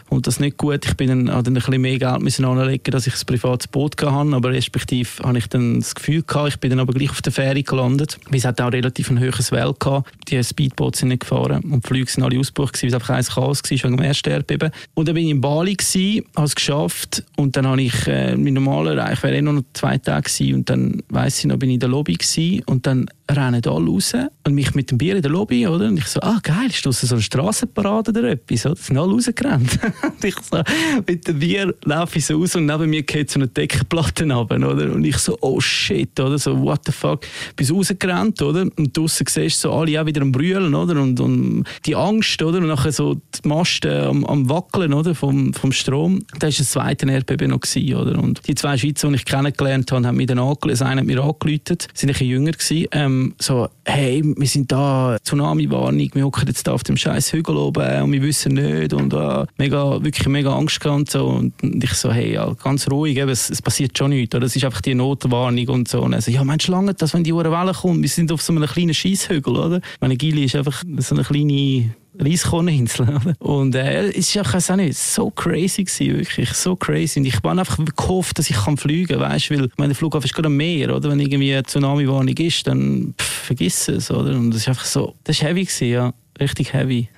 kommt 0.10 0.28
das 0.28 0.40
nicht 0.40 0.58
gut. 0.58 0.86
Ich 0.86 0.96
bin 0.96 1.08
dann, 1.08 1.26
dann 1.26 1.48
ein 1.48 1.54
bisschen 1.54 1.82
mehr 1.82 1.98
Geld 1.98 2.44
anlegen, 2.44 2.92
dass 2.92 3.08
ich 3.08 3.14
ein 3.14 3.26
privates 3.42 3.68
Boot 3.68 4.02
hatte, 4.02 4.36
aber 4.36 4.52
respektive 4.52 5.10
habe 5.24 5.38
ich 5.38 5.48
dann 5.48 5.80
das 5.80 5.96
Gefühl 5.96 6.24
gehabt, 6.24 6.50
ich 6.50 6.60
bin 6.60 6.70
dann 6.70 6.80
aber 6.80 6.94
gleich 6.94 7.10
auf 7.10 7.22
der 7.22 7.32
Fähre 7.32 7.64
gelandet. 7.64 8.18
Es 8.32 8.46
hat 8.46 8.62
auch 8.62 8.72
relativ 8.72 9.10
ein 9.10 9.20
höheres 9.20 9.52
Well 9.52 9.74
gehabt. 9.78 10.12
Die 10.30 10.44
Speedboats 10.44 11.00
sind 11.00 11.10
nicht 11.10 11.22
gefahren 11.22 11.64
und 11.64 11.84
die 11.84 11.88
Flüge 11.88 12.10
sind 12.10 12.24
alle 12.24 12.40
ausgebucht 12.40 12.82
weil 12.82 12.88
es 12.88 12.94
einfach 12.94 13.16
ein 13.16 13.24
Chaos 13.24 13.62
war 13.64 13.70
wegen 13.70 13.98
dem 13.98 14.06
ersten 14.06 14.30
Erdbeben. 14.30 14.72
Und 14.94 15.08
dann 15.08 15.16
bin 15.16 15.26
ich 15.26 15.32
in 15.32 15.42
Bali 15.42 15.76
habe 15.76 16.46
es 16.46 16.56
geschafft 16.56 17.24
und 17.38 17.56
dann 17.56 17.68
habe 17.68 17.82
ich, 17.82 18.08
äh, 18.08 18.36
mein 18.36 18.54
normaler 18.54 18.98
Reich 18.98 19.22
wäre 19.24 19.38
eh 19.38 19.42
noch 19.42 19.62
zwei 19.74 19.98
Tage 19.98 20.30
gewesen 20.30 20.56
und 20.56 20.70
dann 20.70 21.04
weiss 21.10 21.40
ich 21.40 21.46
noch, 21.46 21.58
bin 21.58 21.70
ich 21.70 21.76
in 21.76 21.80
der 21.80 21.90
Lobby 21.90 22.14
gewesen 22.14 22.64
und 22.66 22.86
dann 22.86 23.08
rennen 23.36 23.62
alle 23.66 23.86
raus 23.86 24.14
und 24.46 24.54
mich 24.54 24.74
mit 24.74 24.92
dem 24.92 24.98
Bier 24.98 25.16
in 25.16 25.22
der 25.22 25.32
Lobby, 25.32 25.68
oder? 25.68 25.88
Und 25.88 25.98
ich 25.98 26.06
so, 26.06 26.20
ah 26.22 26.40
geil, 26.42 26.70
ist 26.70 26.86
das 26.86 27.02
so 27.02 27.16
eine 27.16 27.22
Strassenparade 27.22 28.12
oder 28.12 28.32
etwas? 28.32 28.66
Oder? 28.66 28.76
Sind 28.76 28.98
alle 28.98 29.12
rausgerannt. 29.14 29.80
und 30.04 30.24
ich 30.24 30.36
so, 30.40 30.62
mit 31.08 31.28
dem 31.28 31.40
Bier 31.40 31.74
laufe 31.84 32.18
ich 32.18 32.26
so 32.26 32.38
raus 32.38 32.56
und 32.56 32.66
neben 32.66 32.90
mir 32.90 33.04
geht 33.04 33.30
so 33.30 33.40
eine 33.40 33.48
Deckenplatte 33.48 34.30
runter, 34.32 34.56
oder? 34.56 34.92
Und 34.92 35.06
ich 35.06 35.18
so, 35.18 35.38
oh 35.42 35.60
shit, 35.60 36.20
oder? 36.20 36.38
So, 36.38 36.60
what 36.62 36.82
the 36.86 36.92
fuck? 36.92 37.26
Bis 37.56 37.72
rausgerannt, 37.72 38.42
oder? 38.42 38.62
Und 38.62 38.98
draussen 38.98 39.26
siehst 39.28 39.64
du 39.64 39.70
so 39.70 39.74
alle 39.74 40.02
auch 40.02 40.06
wieder 40.06 40.22
am 40.22 40.32
Brüllen, 40.32 40.74
oder? 40.74 41.02
Und, 41.02 41.20
und 41.20 41.64
die 41.86 41.96
Angst, 41.96 42.42
oder? 42.42 42.58
Und 42.58 42.68
nachher 42.68 42.92
so 42.92 43.16
die 43.16 43.48
Masten 43.48 43.92
am, 43.92 44.26
am 44.26 44.50
Wackeln, 44.50 44.94
oder? 44.94 45.16
Vom, 45.16 45.54
vom 45.54 45.72
Strom. 45.72 46.20
Da 46.40 46.48
war 46.48 46.54
das 46.58 46.70
zweite 46.70 47.10
Erdbeben 47.10 47.52
noch 47.52 47.62
gewesen, 47.62 47.96
oder? 47.96 48.20
Und 48.20 48.48
die 48.48 48.56
zwei 48.56 48.78
Schweizer, 48.78 49.10
die 49.10 49.16
ich 49.16 49.26
kennengelernt 49.26 49.92
habe, 49.92 50.08
haben 50.08 50.18
mich 50.18 50.28
dann 50.28 50.40
angerufen. 50.40 50.84
Einer 50.84 51.02
hat 51.02 51.08
mir 51.08 51.22
angerufen, 51.22 51.62
sind 51.68 51.78
ein 51.78 52.08
bisschen 52.08 52.28
jünger 52.28 52.52
gewesen. 52.52 52.88
Ähm, 52.92 53.21
so, 53.40 53.68
hey, 53.86 54.22
wir 54.24 54.48
sind 54.48 54.72
da, 54.72 55.18
Tsunami-Warnung, 55.24 56.10
wir 56.14 56.26
hocken 56.26 56.48
jetzt 56.48 56.68
da 56.68 56.74
auf 56.74 56.84
dem 56.84 56.98
scheiß 56.98 57.34
Hügel 57.34 57.58
oben 57.58 58.04
und 58.04 58.12
wir 58.12 58.22
wissen 58.22 58.54
nicht 58.54 58.94
und 58.94 59.14
uh, 59.14 59.46
mega, 59.58 60.04
wirklich 60.04 60.28
mega 60.28 60.56
Angst 60.56 60.80
gehabt 60.80 61.00
und 61.00 61.10
so. 61.10 61.28
Und 61.28 61.54
ich 61.84 61.94
so, 61.94 62.12
hey, 62.12 62.34
ja, 62.34 62.54
ganz 62.64 62.90
ruhig, 62.90 63.18
eben, 63.18 63.30
es, 63.30 63.50
es, 63.50 63.62
passiert 63.62 63.98
schon 63.98 64.12
nichts, 64.12 64.36
oder? 64.36 64.46
Es 64.46 64.56
ist 64.56 64.66
einfach 64.66 64.82
die 64.82 64.96
Notwarnung 64.96 65.68
und 65.70 65.88
so. 65.88 66.02
Und 66.02 66.14
er 66.14 66.22
so, 66.22 66.32
ja, 66.32 66.44
meinst 66.44 66.68
du 66.68 66.72
lange 66.72 66.94
das, 66.94 67.14
wenn 67.14 67.24
die 67.24 67.36
Welle 67.36 67.74
kommt? 67.74 68.02
Wir 68.02 68.10
sind 68.10 68.32
auf 68.32 68.42
so 68.42 68.54
einem 68.54 68.66
kleinen 68.66 68.94
Scheisshügel, 68.94 69.56
oder? 69.56 69.82
Meine 70.00 70.18
Gili 70.18 70.46
ist 70.46 70.56
einfach 70.56 70.84
so 70.98 71.16
eine 71.16 71.24
kleine 71.24 71.94
Reiskorninsel. 72.22 73.36
Und 73.40 73.76
äh, 73.76 74.10
es 74.12 74.36
war 74.36 74.46
auch 74.46 74.76
nicht 74.76 74.98
so 74.98 75.30
crazy 75.32 75.84
gewesen, 75.84 76.18
wirklich 76.18 76.54
so 76.54 76.76
crazy. 76.76 77.20
Und 77.20 77.26
ich 77.26 77.36
habe 77.36 77.52
einfach 77.52 77.78
gehofft, 77.96 78.40
dass 78.40 78.50
ich 78.50 78.56
kann 78.56 78.78
fliegen 78.78 79.20
kann, 79.20 79.32
weißt, 79.32 79.52
weil 79.52 79.70
mein 79.78 79.94
Flughafen 79.94 80.26
ist 80.26 80.34
gerade 80.34 80.48
am 80.48 80.58
Meer, 80.58 80.96
oder? 80.96 81.10
Wenn 81.10 81.20
irgendwie 81.20 81.54
eine 81.54 81.64
Tsunami-Warnung 81.64 82.38
ist, 82.38 82.68
dann 82.68 83.14
pff, 83.20 83.26
vergiss 83.26 83.88
es, 83.88 84.12
oder? 84.12 84.32
Und 84.32 84.52
das 84.52 84.62
ist 84.62 84.70
einfach 84.70 84.86
so, 84.86 85.16
das 85.24 85.42
war 85.42 85.50
heavy 85.50 85.66
gewesen, 85.66 85.90
ja, 85.90 86.14
richtig 86.40 86.74
heavy. 86.74 87.10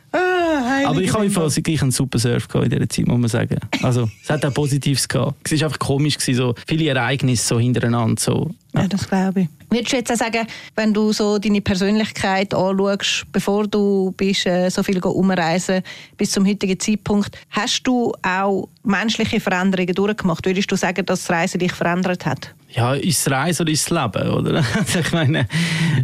Ah, 0.84 0.90
Aber 0.90 1.02
ich 1.02 1.14
habe 1.14 1.26
im 1.26 1.64
gleich 1.64 1.82
einen 1.82 1.92
super 1.92 2.20
Surf 2.20 2.48
in 2.56 2.70
dieser 2.70 2.90
Zeit, 2.90 3.08
muss 3.08 3.20
man 3.20 3.30
sagen. 3.30 3.60
Also, 3.82 4.10
es 4.24 4.30
hat 4.30 4.46
auch 4.46 4.54
Positives 4.54 5.08
gehabt. 5.08 5.36
Es 5.44 5.60
war 5.60 5.68
einfach 5.68 5.80
komisch, 5.80 6.18
gewesen, 6.18 6.38
so 6.38 6.56
viele 6.68 6.90
Ereignisse 6.90 7.46
so 7.46 7.60
hintereinander. 7.60 8.22
So. 8.22 8.52
Ja, 8.76 8.88
das 8.88 9.08
glaube 9.08 9.42
ich. 9.42 9.48
Würdest 9.70 9.94
du 9.94 9.98
jetzt 9.98 10.12
auch 10.12 10.18
sagen, 10.18 10.48
wenn 10.76 10.94
du 10.94 11.12
so 11.14 11.38
deine 11.40 11.62
Persönlichkeit 11.62 12.54
anschaust, 12.54 13.26
bevor 13.32 13.68
du 13.68 14.14
bist, 14.16 14.46
äh, 14.46 14.70
so 14.70 14.84
viel 14.84 15.00
umreisen 15.00 15.82
bis 16.18 16.32
zum 16.32 16.46
heutigen 16.46 16.80
Zeitpunkt, 16.80 17.38
hast 17.50 17.84
du 17.84 18.14
auch 18.22 18.70
menschliche 18.84 19.40
Veränderungen 19.40 19.94
durchgemacht? 19.94 20.46
Würdest 20.46 20.72
du 20.72 20.76
sagen, 20.76 21.06
dass 21.06 21.26
das 21.26 21.30
Reisen 21.30 21.60
dich 21.60 21.72
verändert 21.72 22.26
hat? 22.26 22.54
Ja, 22.76 22.94
ist 22.96 23.20
es 23.20 23.32
Reise 23.32 23.64
oder 23.64 23.72
ist 23.72 23.90
Leben, 23.90 24.30
oder? 24.30 24.64
Ich 25.00 25.12
meine, 25.12 25.48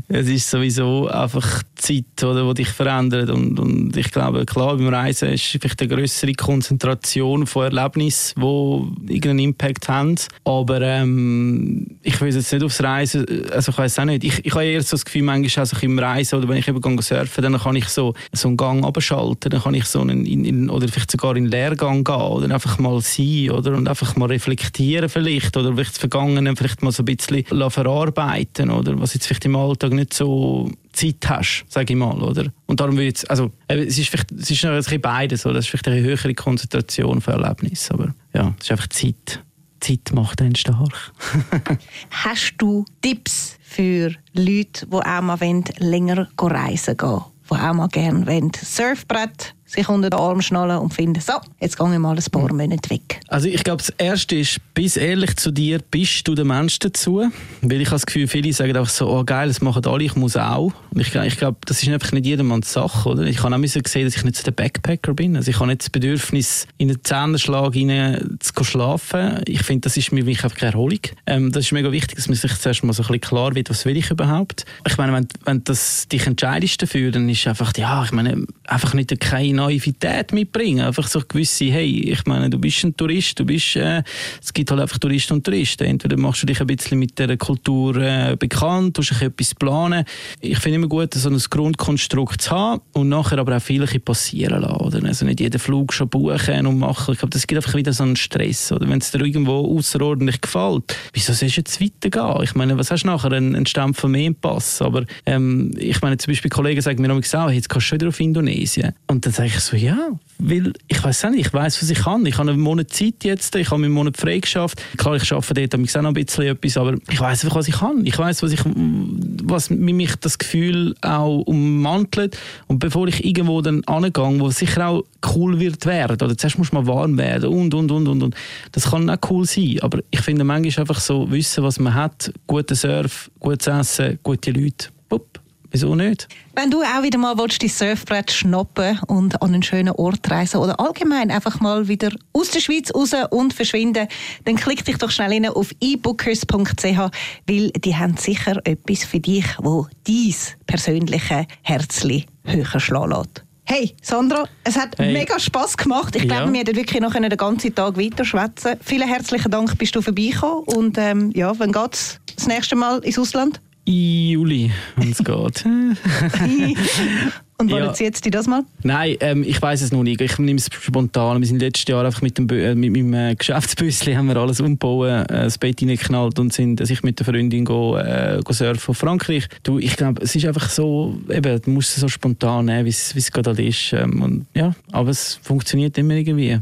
es 0.07 0.27
ist 0.27 0.49
sowieso 0.49 1.07
einfach 1.07 1.63
die 1.87 2.05
Zeit, 2.15 2.23
oder, 2.23 2.47
die 2.53 2.63
dich 2.63 2.69
verändert. 2.69 3.29
Und, 3.29 3.59
und 3.59 3.97
ich 3.97 4.11
glaube, 4.11 4.45
klar, 4.45 4.77
beim 4.77 4.87
Reisen 4.87 5.29
ist 5.29 5.45
vielleicht 5.45 5.81
eine 5.81 5.95
größere 5.95 6.33
Konzentration 6.33 7.47
von 7.47 7.65
Erlebnissen, 7.65 8.39
die 8.39 9.13
irgendeinen 9.13 9.39
Impact 9.39 9.87
haben, 9.87 10.15
aber 10.43 10.81
ähm, 10.81 11.97
ich 12.03 12.19
will 12.21 12.33
jetzt 12.33 12.51
nicht 12.51 12.63
aufs 12.63 12.83
Reisen, 12.83 13.25
also 13.51 13.71
ich 13.71 13.77
weiß 13.77 13.99
auch 13.99 14.05
nicht, 14.05 14.23
ich, 14.23 14.45
ich 14.45 14.53
habe 14.53 14.65
eher 14.65 14.81
so 14.81 14.91
das 14.91 15.05
Gefühl, 15.05 15.23
manchmal 15.23 15.61
also 15.61 15.77
im 15.81 15.97
Reisen 15.97 16.37
oder 16.37 16.47
wenn 16.49 16.57
ich 16.57 16.67
eben 16.67 16.81
gehe 16.81 17.01
surfen, 17.01 17.43
dann 17.43 17.57
kann 17.57 17.75
ich 17.75 17.87
so, 17.87 18.13
so 18.31 18.47
einen 18.47 18.57
Gang 18.57 18.85
abschalten, 18.85 19.49
dann 19.49 19.61
kann 19.61 19.73
ich 19.73 19.85
so 19.85 20.01
einen, 20.01 20.25
in, 20.25 20.45
in, 20.45 20.69
oder 20.69 20.87
vielleicht 20.87 21.11
sogar 21.11 21.35
in 21.35 21.45
den 21.45 21.51
Lehrgang 21.51 22.03
gehen 22.03 22.15
oder 22.15 22.53
einfach 22.53 22.77
mal 22.79 23.01
sein, 23.01 23.51
oder, 23.51 23.75
und 23.75 23.87
einfach 23.87 24.15
mal 24.15 24.27
reflektieren 24.27 25.09
vielleicht, 25.09 25.55
oder 25.57 25.73
vielleicht 25.73 25.91
das 25.91 25.99
Vergangene 25.99 26.55
vielleicht 26.59 26.83
mal 26.83 26.91
so 26.91 27.03
ein 27.03 27.05
bisschen 27.05 27.43
verarbeiten, 27.45 28.69
oder? 28.69 28.99
Was 28.99 29.13
jetzt 29.13 29.25
vielleicht 29.25 29.45
im 29.45 29.55
Alltag 29.55 29.93
nicht 29.93 30.13
so 30.13 30.69
Zeit 30.91 31.27
hast, 31.27 31.65
sage 31.69 31.93
ich 31.93 31.97
mal, 31.97 32.21
oder? 32.21 32.51
Und 32.67 32.79
darum 32.79 32.95
würde 32.95 33.07
ich, 33.07 33.29
also, 33.29 33.51
es 33.67 33.97
ist 33.97 34.09
vielleicht, 34.09 34.31
es 34.33 34.51
ist 34.51 34.65
ein 34.65 34.75
bisschen 34.75 35.01
beides, 35.01 35.45
oder? 35.45 35.59
Es 35.59 35.65
ist 35.65 35.69
vielleicht 35.69 35.87
eine 35.87 36.01
höhere 36.01 36.33
Konzentration 36.33 37.21
für 37.21 37.31
Erlebnisse, 37.31 37.93
aber 37.93 38.13
ja, 38.33 38.53
es 38.59 38.65
ist 38.65 38.71
einfach 38.71 38.87
Zeit. 38.89 39.43
Zeit 39.79 40.11
macht 40.13 40.41
einen 40.41 40.55
stark. 40.55 41.13
Hast 42.09 42.55
du 42.57 42.83
Tipps 43.01 43.57
für 43.61 44.13
Leute, 44.33 44.85
die 44.85 44.93
auch 44.93 45.21
mal 45.21 45.39
länger 45.77 46.27
reisen 46.37 46.97
gehen, 46.97 47.21
die 47.49 47.55
auch 47.55 47.73
mal 47.73 47.87
gerne 47.87 48.51
Surfbrett 48.61 49.55
sich 49.69 49.87
unter 49.87 50.09
den 50.09 50.19
Arm 50.19 50.41
schnallen 50.41 50.79
und 50.79 50.93
finden, 50.93 51.21
so, 51.21 51.33
jetzt 51.59 51.77
gehe 51.77 51.93
ich 51.93 51.99
mal 51.99 52.17
ein 52.17 52.23
paar 52.31 52.51
Monate 52.53 52.89
weg. 52.89 53.21
Also 53.27 53.47
ich 53.47 53.63
glaube, 53.63 53.77
das 53.77 53.89
Erste 53.97 54.35
ist, 54.35 54.59
bis 54.73 54.97
ehrlich 54.97 55.35
zu 55.35 55.51
dir, 55.51 55.79
bist 55.91 56.27
du 56.27 56.35
der 56.35 56.45
Mensch 56.45 56.79
dazu? 56.79 57.29
Weil 57.61 57.81
ich 57.81 57.87
habe 57.87 57.95
das 57.95 58.05
Gefühl, 58.05 58.27
viele 58.27 58.51
sagen 58.51 58.75
einfach 58.75 58.91
so, 58.91 59.07
oh 59.07 59.23
geil, 59.23 59.47
das 59.47 59.61
machen 59.61 59.85
alle, 59.85 60.03
ich 60.03 60.15
muss 60.15 60.35
auch. 60.35 60.73
Und 60.91 60.99
ich, 60.99 61.13
ich 61.13 61.37
glaube, 61.37 61.57
das 61.65 61.83
ist 61.83 61.89
einfach 61.89 62.11
nicht 62.11 62.25
jedermanns 62.25 62.73
Sache, 62.73 63.09
oder? 63.09 63.23
Ich 63.23 63.43
habe 63.43 63.55
auch 63.55 63.61
gesehen, 63.61 64.05
dass 64.05 64.15
ich 64.15 64.23
nicht 64.23 64.35
so 64.35 64.43
der 64.43 64.51
Backpacker 64.51 65.13
bin. 65.13 65.35
Also 65.35 65.51
ich 65.51 65.59
habe 65.59 65.67
nicht 65.67 65.81
das 65.81 65.89
Bedürfnis, 65.89 66.67
in 66.77 66.87
den 66.87 67.03
Zehnerschlag 67.03 67.75
rein 67.75 68.37
zu 68.39 68.63
schlafen. 68.63 69.41
Ich 69.45 69.63
finde, 69.63 69.81
das 69.81 69.97
ist 69.97 70.11
mir 70.11 70.25
wirklich 70.25 70.43
einfach 70.43 70.57
keine 70.57 70.73
Erholung. 70.73 70.99
Ähm, 71.25 71.51
das 71.51 71.65
ist 71.65 71.71
mega 71.71 71.91
wichtig, 71.91 72.15
dass 72.15 72.27
man 72.27 72.35
sich 72.35 72.55
zuerst 72.57 72.83
mal 72.83 72.93
so 72.93 73.03
ein 73.03 73.07
bisschen 73.07 73.21
klar 73.21 73.55
wird, 73.55 73.69
was 73.69 73.85
will 73.85 73.97
ich 73.97 74.09
überhaupt. 74.09 74.65
Ich 74.87 74.97
meine, 74.97 75.13
wenn, 75.13 75.27
wenn 75.45 75.63
das 75.63 76.07
dich 76.07 76.25
entscheidest 76.25 76.81
dafür, 76.81 77.11
dann 77.11 77.29
ist 77.29 77.45
einfach, 77.47 77.71
ja, 77.77 78.03
ich 78.03 78.11
meine, 78.11 78.45
einfach 78.65 78.93
nicht 78.93 79.19
keine 79.19 79.58
Naivität 79.59 80.31
mitbringen. 80.31 80.85
Einfach 80.85 81.07
so 81.07 81.21
gewisse, 81.27 81.65
hey, 81.65 82.11
ich 82.11 82.25
meine, 82.25 82.49
du 82.49 82.57
bist 82.57 82.83
ein 82.83 82.95
Tourist, 82.95 83.39
du 83.39 83.45
bist, 83.45 83.75
äh, 83.75 84.03
es 84.41 84.53
gibt 84.53 84.71
halt 84.71 84.81
einfach 84.81 84.97
Touristen 84.97 85.33
und 85.33 85.43
Touristen. 85.43 85.85
Entweder 85.85 86.17
machst 86.17 86.43
du 86.43 86.47
dich 86.47 86.61
ein 86.61 86.67
bisschen 86.67 86.99
mit 86.99 87.19
der 87.19 87.37
Kultur 87.37 87.97
äh, 87.97 88.35
bekannt, 88.37 88.97
du 88.97 89.01
hast 89.01 89.21
etwas 89.21 89.55
planen. 89.55 90.05
Ich 90.39 90.59
finde 90.59 90.77
immer 90.77 90.87
gut, 90.87 91.13
so 91.13 91.29
ein 91.29 91.37
Grundkonstrukt 91.37 92.41
zu 92.41 92.51
haben 92.51 92.81
und 92.93 93.09
nachher 93.09 93.39
aber 93.39 93.57
auch 93.57 93.61
viele 93.61 93.85
passieren 93.99 94.61
lassen. 94.61 94.75
Oder? 94.75 95.03
Also 95.05 95.25
nicht 95.25 95.39
jeden 95.39 95.59
Flug 95.59 95.93
schon 95.93 96.09
buchen 96.09 96.65
und 96.65 96.79
machen. 96.79 97.13
Ich 97.13 97.19
glaube, 97.19 97.31
das 97.31 97.45
gibt 97.47 97.57
einfach 97.57 97.75
wieder 97.75 97.93
so 97.93 98.03
einen 98.03 98.15
Stress. 98.15 98.71
Oder 98.71 98.89
wenn 98.89 98.99
es 98.99 99.11
dir 99.11 99.21
irgendwo 99.21 99.77
außerordentlich 99.77 100.41
gefällt, 100.41 100.95
wieso 101.13 101.33
sollst 101.33 101.57
du 101.57 101.61
jetzt 101.61 101.81
weitergehen? 101.81 102.43
Ich 102.43 102.55
meine, 102.55 102.77
was 102.77 102.91
hast 102.91 103.03
du 103.03 103.07
nachher? 103.07 103.31
Einen, 103.31 103.55
einen 103.55 103.65
Stempel 103.65 104.09
mehr 104.09 104.27
im 104.27 104.35
Pass. 104.35 104.81
Aber 104.81 105.03
ähm, 105.25 105.73
ich 105.77 106.01
meine, 106.01 106.17
zum 106.17 106.31
Beispiel 106.31 106.49
Kollegen 106.49 106.81
sagen 106.81 107.01
mir 107.01 107.13
auch, 107.13 107.51
jetzt 107.51 107.69
kannst 107.69 107.85
du 107.85 107.89
schon 107.89 107.99
wieder 107.99 108.09
auf 108.09 108.19
Indonesien. 108.19 108.93
Und 109.07 109.25
dann 109.25 109.33
sage 109.33 109.48
ich 109.49 109.59
so, 109.59 109.75
ja, 109.75 110.11
weil 110.37 110.73
ich 110.87 111.03
weiß 111.03 111.25
nicht, 111.31 111.47
ich 111.47 111.53
weiß, 111.53 111.81
was 111.81 111.89
ich 111.89 111.99
kann. 111.99 112.25
Ich 112.25 112.37
habe 112.37 112.51
einen 112.51 112.59
Monat 112.59 112.91
Zeit 112.91 113.23
jetzt, 113.23 113.55
ich 113.55 113.69
habe 113.69 113.81
meinen 113.81 113.91
Monat 113.91 114.17
frei 114.17 114.39
geschafft. 114.39 114.81
Klar, 114.97 115.15
ich 115.15 115.31
arbeite 115.31 115.67
dort 115.67 115.95
auch 115.97 116.01
noch 116.01 116.09
ein 116.09 116.13
bisschen 116.13 116.45
etwas, 116.45 116.77
aber 116.77 116.95
ich 117.09 117.19
weiß 117.19 117.43
einfach, 117.43 117.57
was 117.57 117.67
ich 117.67 117.75
kann. 117.75 118.05
Ich 118.05 118.17
weiß, 118.17 118.41
was 118.43 118.51
ich, 118.51 118.61
was 118.65 119.69
mich 119.69 120.15
das 120.15 120.37
Gefühl 120.37 120.95
auch 121.01 121.41
ummantelt. 121.41 122.37
Und 122.67 122.79
bevor 122.79 123.07
ich 123.07 123.25
irgendwo 123.25 123.61
dann 123.61 123.83
angehe, 123.85 124.39
wo 124.39 124.49
sicher 124.49 124.87
auch 124.87 125.03
cool 125.35 125.59
wird 125.59 125.85
werden, 125.85 126.21
oder 126.21 126.37
zuerst 126.37 126.57
muss 126.57 126.71
man 126.71 126.87
warm 126.87 127.17
werden 127.17 127.49
und, 127.49 127.73
und, 127.73 127.91
und, 127.91 128.07
und, 128.07 128.23
und. 128.23 128.35
Das 128.71 128.91
kann 128.91 129.09
auch 129.09 129.17
cool 129.29 129.45
sein, 129.45 129.77
aber 129.81 129.99
ich 130.11 130.21
finde 130.21 130.43
manchmal 130.43 130.83
einfach 130.83 130.99
so 130.99 131.29
wissen, 131.31 131.63
was 131.63 131.79
man 131.79 131.93
hat, 131.93 132.31
guten 132.47 132.75
Surf, 132.75 133.29
gutes 133.39 133.67
Essen, 133.67 134.19
gute 134.23 134.51
Leute. 134.51 134.89
Pup. 135.09 135.39
Wieso 135.71 135.93
nicht? 135.95 136.27
Wenn 136.55 136.71
du 136.71 136.81
auch 136.81 137.03
wieder 137.03 137.19
mal 137.19 137.37
willst, 137.37 137.61
dein 137.61 137.69
Surfbrett 137.69 138.31
schnappen 138.31 138.99
und 139.07 139.41
an 139.41 139.53
einen 139.53 139.63
schönen 139.63 139.91
Ort 139.91 140.29
reisen 140.29 140.57
oder 140.57 140.79
allgemein 140.79 141.29
einfach 141.29 141.59
mal 141.59 141.87
wieder 141.87 142.11
aus 142.33 142.49
der 142.51 142.59
Schweiz 142.59 142.93
raus 142.93 143.13
und 143.29 143.53
verschwinden, 143.53 144.07
dann 144.45 144.55
klick 144.55 144.83
dich 144.83 144.97
doch 144.97 145.11
schnell 145.11 145.31
rein 145.31 145.47
auf 145.47 145.71
ebookers.ch, 145.79 147.11
weil 147.47 147.69
die 147.71 147.95
haben 147.95 148.17
sicher 148.17 148.59
etwas 148.63 149.03
für 149.03 149.19
dich, 149.19 149.45
wo 149.59 149.87
dein 150.07 150.35
persönliche 150.65 151.45
Herzli 151.61 152.25
höher 152.45 152.79
schlagen 152.79 153.11
lässt. 153.11 153.43
Hey, 153.65 153.95
Sandra, 154.01 154.45
es 154.63 154.75
hat 154.75 154.97
hey. 154.97 155.13
mega 155.13 155.37
Spass 155.37 155.77
gemacht. 155.77 156.15
Ich 156.15 156.23
glaube, 156.23 156.45
ja. 156.45 156.51
wir 156.51 156.59
hätten 156.61 156.75
wirklich 156.75 156.99
noch 157.01 157.13
den 157.13 157.29
ganzen 157.29 157.75
Tag 157.75 157.99
weiter 157.99 158.25
schwätzen. 158.25 158.77
Vielen 158.81 159.07
herzlichen 159.07 159.51
Dank, 159.51 159.77
bist 159.77 159.95
du 159.95 160.01
vorbeigekommen. 160.01 160.63
Und 160.63 160.97
ähm, 160.97 161.31
ja, 161.35 161.53
wann 161.59 161.71
geht's 161.71 162.19
das 162.35 162.47
nächste 162.47 162.75
Mal 162.75 162.97
ins 163.03 163.19
Ausland? 163.19 163.61
Juli, 163.89 164.71
wenn 164.97 165.11
es 165.11 165.17
geht. 165.17 165.65
Und 167.57 167.71
wann 167.71 167.83
ja. 167.83 167.93
zieht 167.93 168.15
es 168.15 168.21
das 168.21 168.47
mal? 168.47 168.63
Nein, 168.83 169.17
ähm, 169.19 169.43
ich 169.43 169.61
weiß 169.61 169.81
es 169.81 169.91
noch 169.91 170.03
nicht. 170.03 170.21
Ich 170.21 170.37
nehme 170.37 170.59
es 170.59 170.69
spontan. 170.71 171.41
Wir 171.41 171.47
sind 171.47 171.59
letztes 171.59 171.89
Jahr 171.89 172.05
einfach 172.05 172.21
mit 172.21 172.37
dem 172.37 172.47
äh, 172.51 172.73
mit 172.75 172.93
meinem 172.93 173.13
äh, 173.13 173.35
Geschäftsbüssli 173.35 174.13
haben 174.15 174.27
wir 174.27 174.37
alles 174.37 174.61
umgebaut, 174.61 175.07
äh, 175.07 175.25
das 175.27 175.57
Bett 175.57 175.81
reingeknallt 175.81 176.39
und 176.39 176.53
sind 176.53 176.79
dass 176.79 176.89
ich 176.89 177.03
mit 177.03 177.19
der 177.19 177.25
Freundin 177.25 177.65
go, 177.65 177.97
äh, 177.97 178.39
go 178.45 178.53
surfen 178.53 178.91
auf 178.91 178.97
Frankreich. 178.97 179.49
Du, 179.63 179.79
ich 179.79 179.97
glaube, 179.97 180.21
es 180.21 180.35
ist 180.35 180.45
einfach 180.45 180.69
so, 180.69 181.19
eben, 181.29 181.61
du 181.61 181.71
musst 181.71 181.95
es 181.95 182.01
so 182.01 182.07
spontan 182.07 182.65
nehmen, 182.65 182.85
wie 182.85 182.89
es 182.89 183.31
gerade 183.31 183.49
halt 183.49 183.59
ist. 183.59 183.91
Ähm, 183.91 184.21
und, 184.21 184.45
ja, 184.53 184.73
aber 184.91 185.09
es 185.09 185.39
funktioniert 185.41 185.97
immer 185.97 186.13
irgendwie. 186.13 186.59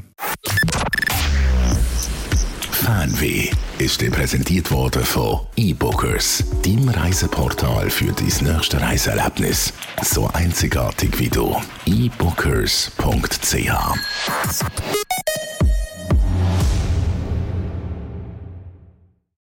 Fernweh 2.72 3.52
ist 3.80 4.02
dir 4.02 4.10
präsentiert 4.10 4.72
worden 4.72 5.04
von 5.04 5.42
eBookers, 5.56 6.44
dein 6.64 6.90
Reiseportal 6.90 7.90
für 7.90 8.12
dein 8.12 8.54
nächste 8.54 8.82
Reiseerlebnis. 8.82 9.72
So 10.02 10.28
einzigartig 10.34 11.20
wie 11.20 11.30
du. 11.30 11.56
eBookers.ch 11.86 12.98